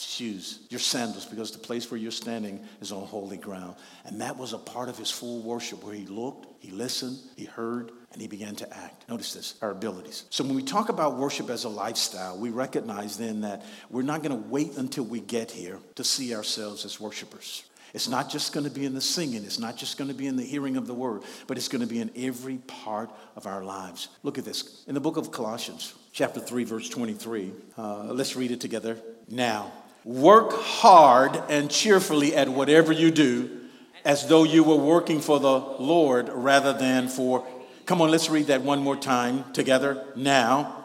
shoes, 0.03 0.61
your 0.71 0.81
sandals, 0.81 1.27
because 1.27 1.51
the 1.51 1.59
place 1.59 1.91
where 1.91 1.99
you're 1.99 2.11
standing 2.11 2.61
is 2.81 2.93
on 2.93 3.07
holy 3.07 3.37
ground. 3.37 3.77
And 4.05 4.21
that 4.21 4.37
was 4.37 4.53
a 4.53 4.59
part 4.59 4.89
of 4.89 4.99
his 4.99 5.11
full 5.11 5.41
worship 5.41 5.85
where 5.85 5.95
he 5.95 6.07
looked, 6.07 6.47
he 6.61 6.71
listened, 6.71 7.19
he 7.37 7.45
heard, 7.45 7.91
and 8.13 8.21
he 8.21 8.29
began 8.29 8.55
to 8.57 8.77
act. 8.77 9.09
Notice 9.09 9.33
this, 9.33 9.55
our 9.63 9.71
abilities. 9.71 10.25
So 10.31 10.45
when 10.45 10.55
we 10.55 10.63
talk 10.63 10.89
about 10.89 11.17
worship 11.17 11.51
as 11.51 11.65
a 11.65 11.69
lifestyle, 11.69 12.37
we 12.37 12.51
recognize 12.51 13.17
then 13.17 13.41
that 13.43 13.65
we're 13.91 14.03
not 14.03 14.23
going 14.23 14.43
to 14.43 14.49
wait 14.49 14.77
until 14.77 15.05
we 15.05 15.21
get 15.21 15.51
here 15.51 15.79
to 15.95 16.05
see 16.05 16.35
ourselves 16.35 16.85
as 16.85 17.01
worshipers. 17.01 17.65
It's 17.95 18.09
not 18.09 18.31
just 18.31 18.53
going 18.53 18.65
to 18.65 18.71
be 18.71 18.87
in 18.87 18.95
the 18.95 19.01
singing, 19.01 19.45
it's 19.45 19.59
not 19.59 19.77
just 19.77 19.99
going 19.99 20.09
to 20.09 20.15
be 20.15 20.27
in 20.27 20.37
the 20.37 20.45
hearing 20.45 20.77
of 20.77 20.87
the 20.87 20.95
word, 20.95 21.23
but 21.47 21.59
it's 21.59 21.69
going 21.69 21.83
to 21.83 21.87
be 21.87 22.01
in 22.01 22.11
every 22.17 22.57
part 22.57 23.11
of 23.37 23.47
our 23.47 23.63
lives. 23.63 24.09
Look 24.23 24.39
at 24.39 24.45
this. 24.45 24.83
In 24.87 24.95
the 24.95 25.01
book 25.01 25.17
of 25.19 25.31
Colossians, 25.31 25.95
chapter 26.13 26.41
3, 26.41 26.65
verse 26.65 26.89
23, 26.89 27.53
uh, 27.77 28.05
let's 28.05 28.35
read 28.35 28.51
it 28.51 28.61
together. 28.61 28.97
Now, 29.29 29.73
work 30.05 30.53
hard 30.53 31.41
and 31.49 31.71
cheerfully 31.71 32.35
at 32.35 32.49
whatever 32.49 32.93
you 32.93 33.11
do, 33.11 33.61
as 34.05 34.27
though 34.27 34.45
you 34.45 34.65
were 34.65 34.77
working 34.77 35.21
for 35.21 35.39
the 35.39 35.59
Lord 35.59 36.29
rather 36.29 36.73
than 36.73 37.09
for. 37.09 37.47
Come 37.87 38.01
on, 38.03 38.11
let's 38.11 38.31
read 38.31 38.47
that 38.47 38.63
one 38.63 38.81
more 38.81 38.97
time 38.97 39.53
together. 39.53 40.05
Now, 40.17 40.85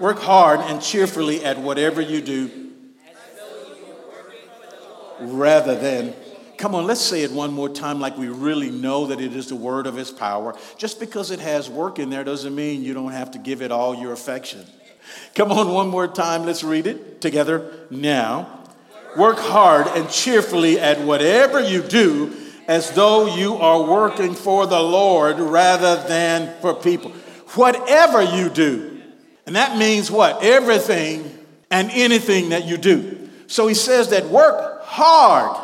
work 0.00 0.18
hard 0.18 0.60
and 0.60 0.82
cheerfully 0.82 1.44
at 1.44 1.58
whatever 1.58 2.00
you 2.00 2.20
do 2.20 2.70
rather 5.20 5.78
than 5.78 6.14
Come 6.62 6.76
on, 6.76 6.86
let's 6.86 7.00
say 7.00 7.24
it 7.24 7.32
one 7.32 7.52
more 7.52 7.68
time 7.68 7.98
like 7.98 8.16
we 8.16 8.28
really 8.28 8.70
know 8.70 9.06
that 9.06 9.20
it 9.20 9.34
is 9.34 9.48
the 9.48 9.56
word 9.56 9.88
of 9.88 9.96
his 9.96 10.12
power. 10.12 10.54
Just 10.78 11.00
because 11.00 11.32
it 11.32 11.40
has 11.40 11.68
work 11.68 11.98
in 11.98 12.08
there 12.08 12.22
doesn't 12.22 12.54
mean 12.54 12.84
you 12.84 12.94
don't 12.94 13.10
have 13.10 13.32
to 13.32 13.38
give 13.40 13.62
it 13.62 13.72
all 13.72 13.96
your 13.96 14.12
affection. 14.12 14.64
Come 15.34 15.50
on, 15.52 15.72
one 15.72 15.88
more 15.88 16.08
time, 16.08 16.44
let's 16.44 16.62
read 16.62 16.86
it 16.86 17.20
together 17.20 17.70
now. 17.90 18.60
Work 19.16 19.38
hard 19.38 19.86
and 19.88 20.08
cheerfully 20.10 20.78
at 20.78 21.00
whatever 21.00 21.60
you 21.60 21.82
do 21.82 22.34
as 22.66 22.90
though 22.92 23.34
you 23.34 23.54
are 23.56 23.82
working 23.82 24.34
for 24.34 24.66
the 24.66 24.80
Lord 24.80 25.38
rather 25.38 26.06
than 26.08 26.54
for 26.60 26.74
people. 26.74 27.10
Whatever 27.54 28.22
you 28.22 28.48
do. 28.48 29.02
And 29.46 29.56
that 29.56 29.76
means 29.76 30.10
what? 30.10 30.42
Everything 30.42 31.38
and 31.70 31.90
anything 31.90 32.50
that 32.50 32.64
you 32.64 32.76
do. 32.76 33.28
So 33.46 33.66
he 33.66 33.74
says 33.74 34.08
that 34.10 34.26
work 34.26 34.84
hard 34.84 35.58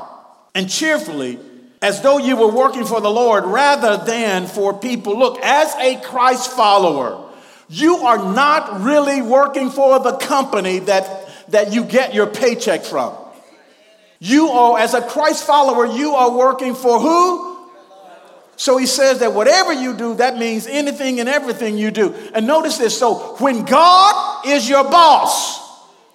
and 0.54 0.68
cheerfully 0.68 1.38
as 1.80 2.00
though 2.00 2.18
you 2.18 2.37
were 2.37 2.50
working 2.50 2.84
for 2.84 3.00
the 3.00 3.11
Lord 3.11 3.44
rather 3.44 4.04
than 4.04 4.46
for 4.46 4.78
people. 4.78 5.16
Look, 5.18 5.38
as 5.42 5.74
a 5.76 6.00
Christ 6.00 6.50
follower, 6.50 7.28
you 7.68 7.96
are 7.96 8.18
not 8.33 8.81
really 8.81 9.20
working 9.22 9.70
for 9.70 9.98
the 10.00 10.16
company 10.16 10.78
that, 10.81 11.28
that 11.50 11.72
you 11.72 11.85
get 11.85 12.14
your 12.14 12.26
paycheck 12.26 12.83
from. 12.83 13.14
You 14.20 14.48
are, 14.48 14.78
as 14.78 14.94
a 14.94 15.02
Christ 15.02 15.46
follower, 15.46 15.87
you 15.87 16.14
are 16.14 16.37
working 16.37 16.74
for 16.74 16.98
who? 16.98 17.59
So 18.57 18.76
he 18.76 18.87
says 18.87 19.20
that 19.20 19.35
whatever 19.35 19.72
you 19.72 19.96
do, 19.96 20.16
that 20.16 20.37
means 20.37 20.66
anything 20.66 21.20
and 21.20 21.28
everything 21.28 21.78
you 21.78 21.92
do. 21.92 22.12
And 22.35 22.46
notice 22.46 22.78
this 22.78 22.98
so 22.98 23.37
when 23.37 23.64
God 23.64 24.46
is 24.46 24.68
your 24.68 24.83
boss, 24.83 25.61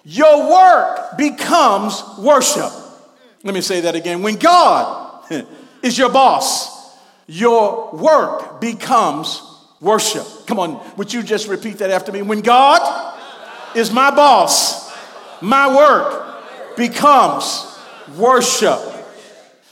your 0.04 0.50
work 0.50 1.16
becomes 1.16 2.02
worship. 2.18 2.70
Let 3.42 3.54
me 3.54 3.62
say 3.62 3.80
that 3.82 3.94
again. 3.94 4.22
When 4.22 4.36
God 4.36 5.24
is 5.82 5.96
your 5.96 6.10
boss, 6.10 6.94
your 7.26 7.92
work 7.92 8.60
becomes 8.60 9.42
worship. 9.80 10.26
Come 10.46 10.58
on, 10.58 10.96
would 10.96 11.12
you 11.12 11.22
just 11.22 11.48
repeat 11.48 11.78
that 11.78 11.90
after 11.90 12.12
me? 12.12 12.22
When 12.22 12.40
God 12.40 13.16
is 13.74 13.90
my 13.90 14.10
boss, 14.10 14.92
my 15.40 15.74
work 15.74 16.76
becomes 16.76 17.78
worship. 18.16 18.80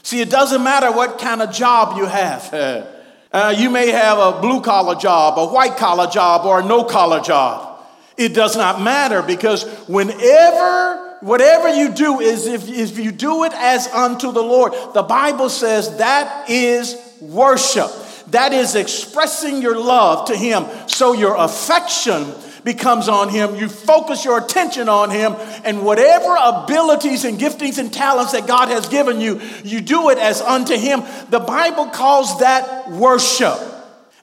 See, 0.01 0.21
it 0.21 0.29
doesn't 0.29 0.63
matter 0.63 0.91
what 0.91 1.19
kind 1.19 1.41
of 1.41 1.51
job 1.51 1.97
you 1.97 2.05
have. 2.05 2.89
Uh, 3.33 3.49
you 3.49 3.71
may 3.71 3.89
have 3.89 4.19
a 4.19 4.39
blue 4.41 4.61
collar 4.61 4.93
job, 4.93 5.39
a 5.39 5.51
white 5.51 5.75
collar 5.75 6.05
job, 6.05 6.45
or 6.45 6.59
a 6.59 6.63
no 6.63 6.83
collar 6.83 7.19
job. 7.19 7.83
It 8.15 8.35
does 8.35 8.55
not 8.55 8.79
matter 8.79 9.23
because 9.23 9.63
whenever 9.87 11.17
whatever 11.21 11.73
you 11.73 11.91
do 11.93 12.19
is 12.19 12.45
if, 12.45 12.69
if 12.69 12.99
you 12.99 13.11
do 13.11 13.43
it 13.45 13.53
as 13.53 13.87
unto 13.87 14.31
the 14.31 14.41
Lord, 14.43 14.73
the 14.93 15.01
Bible 15.01 15.49
says 15.49 15.97
that 15.97 16.49
is 16.49 16.95
worship. 17.21 17.89
That 18.33 18.53
is 18.53 18.75
expressing 18.75 19.61
your 19.61 19.77
love 19.79 20.27
to 20.27 20.35
Him. 20.35 20.65
So 20.87 21.13
your 21.13 21.35
affection 21.35 22.27
becomes 22.63 23.07
on 23.07 23.29
Him. 23.29 23.55
You 23.55 23.67
focus 23.67 24.23
your 24.23 24.37
attention 24.37 24.89
on 24.89 25.09
Him, 25.09 25.35
and 25.63 25.83
whatever 25.83 26.35
abilities 26.39 27.25
and 27.25 27.39
giftings 27.39 27.77
and 27.77 27.91
talents 27.91 28.33
that 28.33 28.45
God 28.45 28.67
has 28.67 28.87
given 28.87 29.19
you, 29.19 29.41
you 29.63 29.81
do 29.81 30.09
it 30.09 30.17
as 30.17 30.41
unto 30.41 30.75
Him. 30.75 31.01
The 31.29 31.39
Bible 31.39 31.87
calls 31.87 32.39
that 32.39 32.91
worship. 32.91 33.57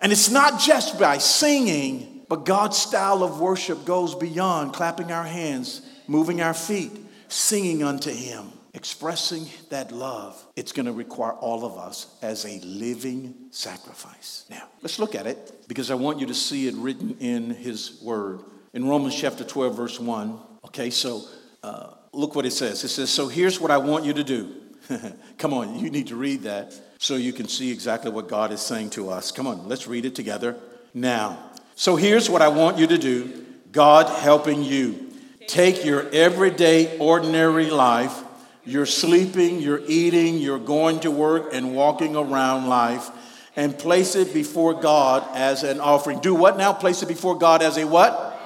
And 0.00 0.12
it's 0.12 0.30
not 0.30 0.60
just 0.60 0.98
by 0.98 1.18
singing, 1.18 2.22
but 2.28 2.44
God's 2.44 2.78
style 2.78 3.24
of 3.24 3.40
worship 3.40 3.84
goes 3.84 4.14
beyond 4.14 4.72
clapping 4.72 5.10
our 5.10 5.24
hands 5.24 5.82
moving 6.10 6.42
our 6.42 6.52
feet, 6.52 6.90
singing 7.28 7.84
unto 7.84 8.10
Him, 8.10 8.50
expressing 8.74 9.46
that 9.70 9.92
love, 9.92 10.42
it's 10.56 10.72
going 10.72 10.86
to 10.86 10.92
require 10.92 11.32
all 11.32 11.64
of 11.64 11.76
us 11.76 12.16
as 12.22 12.44
a 12.44 12.60
living 12.60 13.34
sacrifice. 13.50 14.44
Now, 14.48 14.68
let's 14.82 14.98
look 14.98 15.14
at 15.14 15.26
it 15.26 15.64
because 15.68 15.90
I 15.90 15.94
want 15.94 16.20
you 16.20 16.26
to 16.26 16.34
see 16.34 16.68
it 16.68 16.74
written 16.74 17.16
in 17.20 17.50
His 17.50 18.00
Word. 18.02 18.40
In 18.72 18.88
Romans 18.88 19.18
chapter 19.18 19.44
12, 19.44 19.76
verse 19.76 19.98
1, 19.98 20.38
okay, 20.66 20.90
so 20.90 21.22
uh, 21.62 21.94
look 22.12 22.34
what 22.34 22.46
it 22.46 22.52
says. 22.52 22.84
It 22.84 22.88
says, 22.88 23.10
So 23.10 23.28
here's 23.28 23.60
what 23.60 23.70
I 23.70 23.78
want 23.78 24.04
you 24.04 24.12
to 24.12 24.24
do. 24.24 24.54
Come 25.38 25.52
on, 25.52 25.78
you 25.78 25.90
need 25.90 26.08
to 26.08 26.16
read 26.16 26.42
that 26.42 26.74
so 26.98 27.16
you 27.16 27.32
can 27.32 27.48
see 27.48 27.70
exactly 27.70 28.10
what 28.10 28.28
God 28.28 28.52
is 28.52 28.60
saying 28.60 28.90
to 28.90 29.10
us. 29.10 29.32
Come 29.32 29.46
on, 29.46 29.68
let's 29.68 29.86
read 29.86 30.04
it 30.04 30.14
together 30.14 30.56
now. 30.94 31.50
So 31.74 31.96
here's 31.96 32.28
what 32.28 32.42
I 32.42 32.48
want 32.48 32.78
you 32.78 32.86
to 32.88 32.98
do 32.98 33.46
God 33.72 34.06
helping 34.22 34.62
you. 34.62 35.06
Take 35.46 35.84
your 35.84 36.08
everyday, 36.10 36.98
ordinary 36.98 37.70
life, 37.70 38.22
you're 38.64 38.86
sleeping, 38.86 39.60
you're 39.60 39.82
eating, 39.86 40.38
you're 40.38 40.58
going 40.58 41.00
to 41.00 41.10
work, 41.10 41.50
and 41.52 41.74
walking 41.74 42.16
around 42.16 42.68
life, 42.68 43.08
and 43.56 43.76
place 43.76 44.14
it 44.14 44.34
before 44.34 44.74
God 44.74 45.26
as 45.34 45.62
an 45.62 45.80
offering. 45.80 46.20
Do 46.20 46.34
what 46.34 46.56
now? 46.56 46.72
Place 46.72 47.02
it 47.02 47.08
before 47.08 47.38
God 47.38 47.62
as 47.62 47.78
a 47.78 47.86
what? 47.86 48.36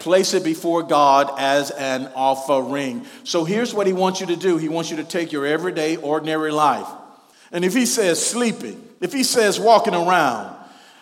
Place 0.00 0.32
it 0.32 0.44
before 0.44 0.84
God 0.84 1.32
as 1.38 1.70
an 1.72 2.10
offering. 2.14 3.04
So 3.24 3.44
here's 3.44 3.74
what 3.74 3.86
He 3.86 3.92
wants 3.92 4.20
you 4.20 4.26
to 4.28 4.36
do 4.36 4.56
He 4.56 4.68
wants 4.68 4.90
you 4.90 4.96
to 4.98 5.04
take 5.04 5.32
your 5.32 5.44
everyday, 5.44 5.96
ordinary 5.96 6.52
life. 6.52 6.88
And 7.50 7.64
if 7.64 7.74
He 7.74 7.84
says 7.84 8.24
sleeping, 8.24 8.82
if 9.00 9.12
He 9.12 9.24
says 9.24 9.58
walking 9.58 9.94
around, 9.94 10.56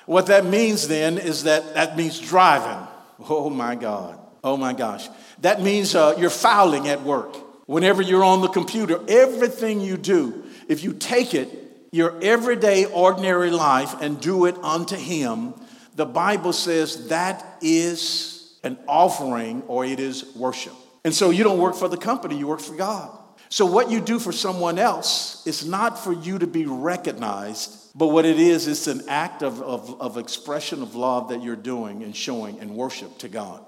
what 0.06 0.26
that 0.26 0.46
means 0.46 0.88
then 0.88 1.18
is 1.18 1.42
that 1.44 1.74
that 1.74 1.96
means 1.96 2.18
driving. 2.18 2.86
Oh 3.28 3.50
my 3.50 3.74
God. 3.74 4.18
Oh 4.42 4.56
my 4.56 4.72
gosh. 4.72 5.08
That 5.40 5.60
means 5.60 5.94
uh, 5.94 6.14
you're 6.18 6.30
fouling 6.30 6.88
at 6.88 7.02
work. 7.02 7.34
Whenever 7.66 8.00
you're 8.00 8.24
on 8.24 8.40
the 8.40 8.48
computer, 8.48 9.00
everything 9.08 9.80
you 9.80 9.96
do, 9.96 10.44
if 10.68 10.84
you 10.84 10.92
take 10.92 11.34
it, 11.34 11.48
your 11.92 12.20
everyday, 12.22 12.84
ordinary 12.86 13.50
life, 13.50 14.00
and 14.00 14.20
do 14.20 14.46
it 14.46 14.56
unto 14.62 14.96
Him, 14.96 15.54
the 15.94 16.06
Bible 16.06 16.52
says 16.52 17.08
that 17.08 17.58
is 17.60 18.58
an 18.62 18.78
offering 18.86 19.62
or 19.62 19.84
it 19.84 19.98
is 19.98 20.34
worship. 20.36 20.74
And 21.04 21.14
so 21.14 21.30
you 21.30 21.44
don't 21.44 21.58
work 21.58 21.74
for 21.74 21.88
the 21.88 21.96
company, 21.96 22.38
you 22.38 22.46
work 22.46 22.60
for 22.60 22.74
God. 22.74 23.16
So 23.48 23.64
what 23.64 23.90
you 23.90 24.00
do 24.00 24.18
for 24.18 24.32
someone 24.32 24.78
else 24.78 25.46
is 25.46 25.64
not 25.64 26.02
for 26.02 26.12
you 26.12 26.38
to 26.38 26.46
be 26.46 26.66
recognized, 26.66 27.92
but 27.94 28.08
what 28.08 28.24
it 28.24 28.38
is, 28.38 28.66
it's 28.66 28.88
an 28.88 29.02
act 29.08 29.42
of, 29.42 29.62
of, 29.62 30.00
of 30.00 30.18
expression 30.18 30.82
of 30.82 30.94
love 30.94 31.28
that 31.28 31.42
you're 31.42 31.56
doing 31.56 32.02
and 32.02 32.14
showing 32.14 32.58
and 32.58 32.74
worship 32.74 33.18
to 33.18 33.28
God. 33.28 33.64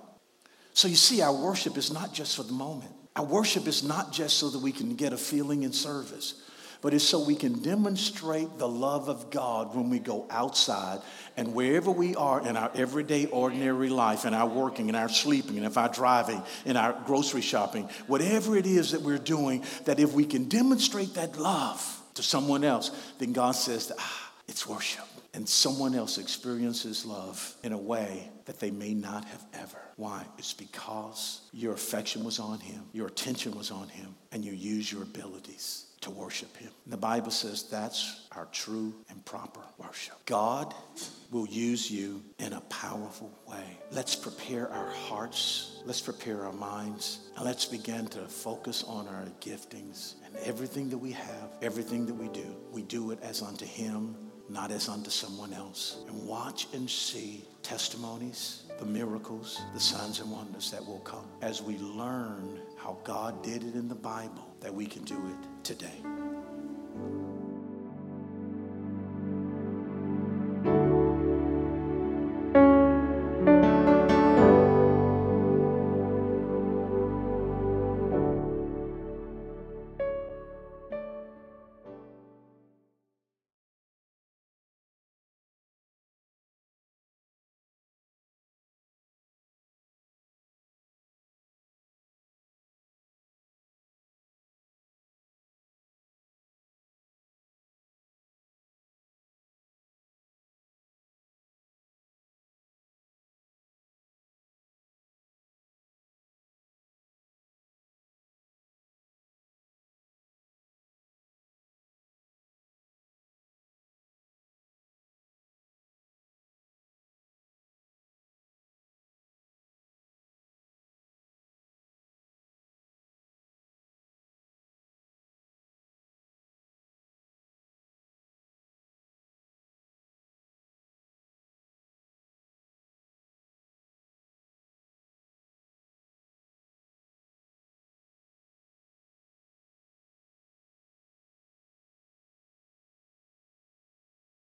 So 0.75 0.89
you 0.89 0.97
see, 0.97 1.23
our 1.23 1.33
worship 1.33 1.77
is 1.77 1.93
not 1.93 2.13
just 2.13 2.37
for 2.37 2.43
the 2.43 2.53
moment. 2.53 2.93
Our 3.19 3.25
worship 3.25 3.67
is 3.67 3.83
not 3.83 4.13
just 4.13 4.39
so 4.39 4.49
that 4.49 4.61
we 4.61 4.71
can 4.71 4.95
get 4.95 5.13
a 5.13 5.17
feeling 5.17 5.65
in 5.65 5.73
service, 5.73 6.35
but 6.81 6.95
it's 6.95 7.03
so 7.03 7.19
we 7.19 7.35
can 7.35 7.61
demonstrate 7.61 8.59
the 8.59 8.69
love 8.69 9.09
of 9.09 9.33
God 9.33 9.75
when 9.75 9.91
we 9.91 9.99
go 9.99 10.25
outside 10.31 11.01
and 11.37 11.53
wherever 11.53 11.91
we 11.91 12.15
are 12.15 12.47
in 12.47 12.57
our 12.57 12.71
everyday, 12.77 13.27
ordinary 13.27 13.89
life, 13.89 14.25
in 14.25 14.35
our 14.35 14.47
working, 14.47 14.89
in 14.89 14.95
our 14.95 15.09
sleeping, 15.09 15.57
and 15.57 15.67
if 15.67 15.77
our 15.77 15.89
driving, 15.89 16.41
in 16.65 16.77
our 16.77 16.97
grocery 17.07 17.41
shopping, 17.41 17.89
whatever 18.07 18.57
it 18.57 18.67
is 18.67 18.93
that 18.93 19.03
we're 19.03 19.19
doing, 19.19 19.65
that 19.87 19.99
if 19.99 20.13
we 20.13 20.25
can 20.25 20.45
demonstrate 20.45 21.15
that 21.15 21.37
love 21.37 22.01
to 22.15 22.23
someone 22.23 22.63
else, 22.63 22.93
then 23.19 23.33
God 23.33 23.57
says, 23.57 23.91
ah, 23.99 24.31
it's 24.47 24.65
worship. 24.65 25.08
And 25.39 25.49
someone 25.49 25.95
else 25.95 26.19
experiences 26.19 27.07
love 27.07 27.57
in 27.63 27.73
a 27.73 27.79
way 27.79 28.29
that 28.47 28.59
they 28.59 28.73
may 28.73 28.93
not 28.93 29.25
have 29.25 29.47
ever. 29.55 29.79
Why? 29.95 30.25
It's 30.37 30.53
because 30.53 31.43
your 31.53 31.75
affection 31.75 32.25
was 32.25 32.41
on 32.41 32.59
him, 32.59 32.83
your 32.93 33.07
attention 33.07 33.57
was 33.57 33.71
on 33.71 33.87
him, 33.87 34.17
and 34.33 34.45
you 34.45 34.51
use 34.51 34.91
your 34.91 35.05
abilities 35.05 35.87
to 36.01 36.11
worship 36.11 36.57
him. 36.57 36.73
And 36.83 36.93
the 36.93 36.97
Bible 36.97 37.31
says 37.31 37.63
that's 37.63 38.27
our 38.33 38.47
true 38.47 38.93
and 39.11 39.25
proper 39.25 39.61
worship. 39.79 40.17
God 40.27 40.75
will 41.31 41.47
use 41.47 41.89
you 41.89 42.21
in 42.41 42.55
a 42.55 42.61
powerful 42.63 43.33
way. 43.47 43.79
Let's 43.93 44.17
prepare 44.17 44.69
our 44.69 44.91
hearts, 44.91 45.83
let's 45.85 46.01
prepare 46.01 46.47
our 46.47 46.53
minds, 46.53 47.31
and 47.37 47.45
let's 47.45 47.65
begin 47.65 48.09
to 48.09 48.23
focus 48.23 48.83
on 48.83 49.07
our 49.07 49.27
giftings 49.41 50.15
and 50.27 50.35
everything 50.45 50.89
that 50.91 50.99
we 50.99 51.13
have, 51.13 51.53
everything 51.63 52.07
that 52.07 52.15
we 52.15 52.27
do. 52.29 52.57
We 52.73 52.83
do 52.83 53.13
it 53.13 53.21
as 53.23 53.41
unto 53.41 53.67
him, 53.67 54.17
not 54.49 54.71
as 54.71 54.89
unto 54.89 55.11
someone 55.11 55.53
else. 55.53 55.99
And 56.09 56.27
watch 56.27 56.67
and 56.73 56.89
see 56.89 57.45
testimonies, 57.63 58.65
the 58.79 58.87
miracles, 58.87 59.61
the 59.75 59.81
signs 59.81 60.21
and 60.21 60.31
wonders 60.31 60.71
that 60.71 60.85
will 60.85 61.01
come 61.01 61.27
as 61.43 61.63
we 61.63 61.77
learn 61.79 62.61
how 62.77 62.99
God 63.05 63.43
did 63.43 63.63
it 63.63 63.75
in 63.75 63.89
the 63.89 63.95
Bible, 63.95 64.55
that 64.61 64.73
we 64.73 64.87
can 64.87 65.05
do 65.05 65.17
it 65.17 65.65
today. 65.65 66.01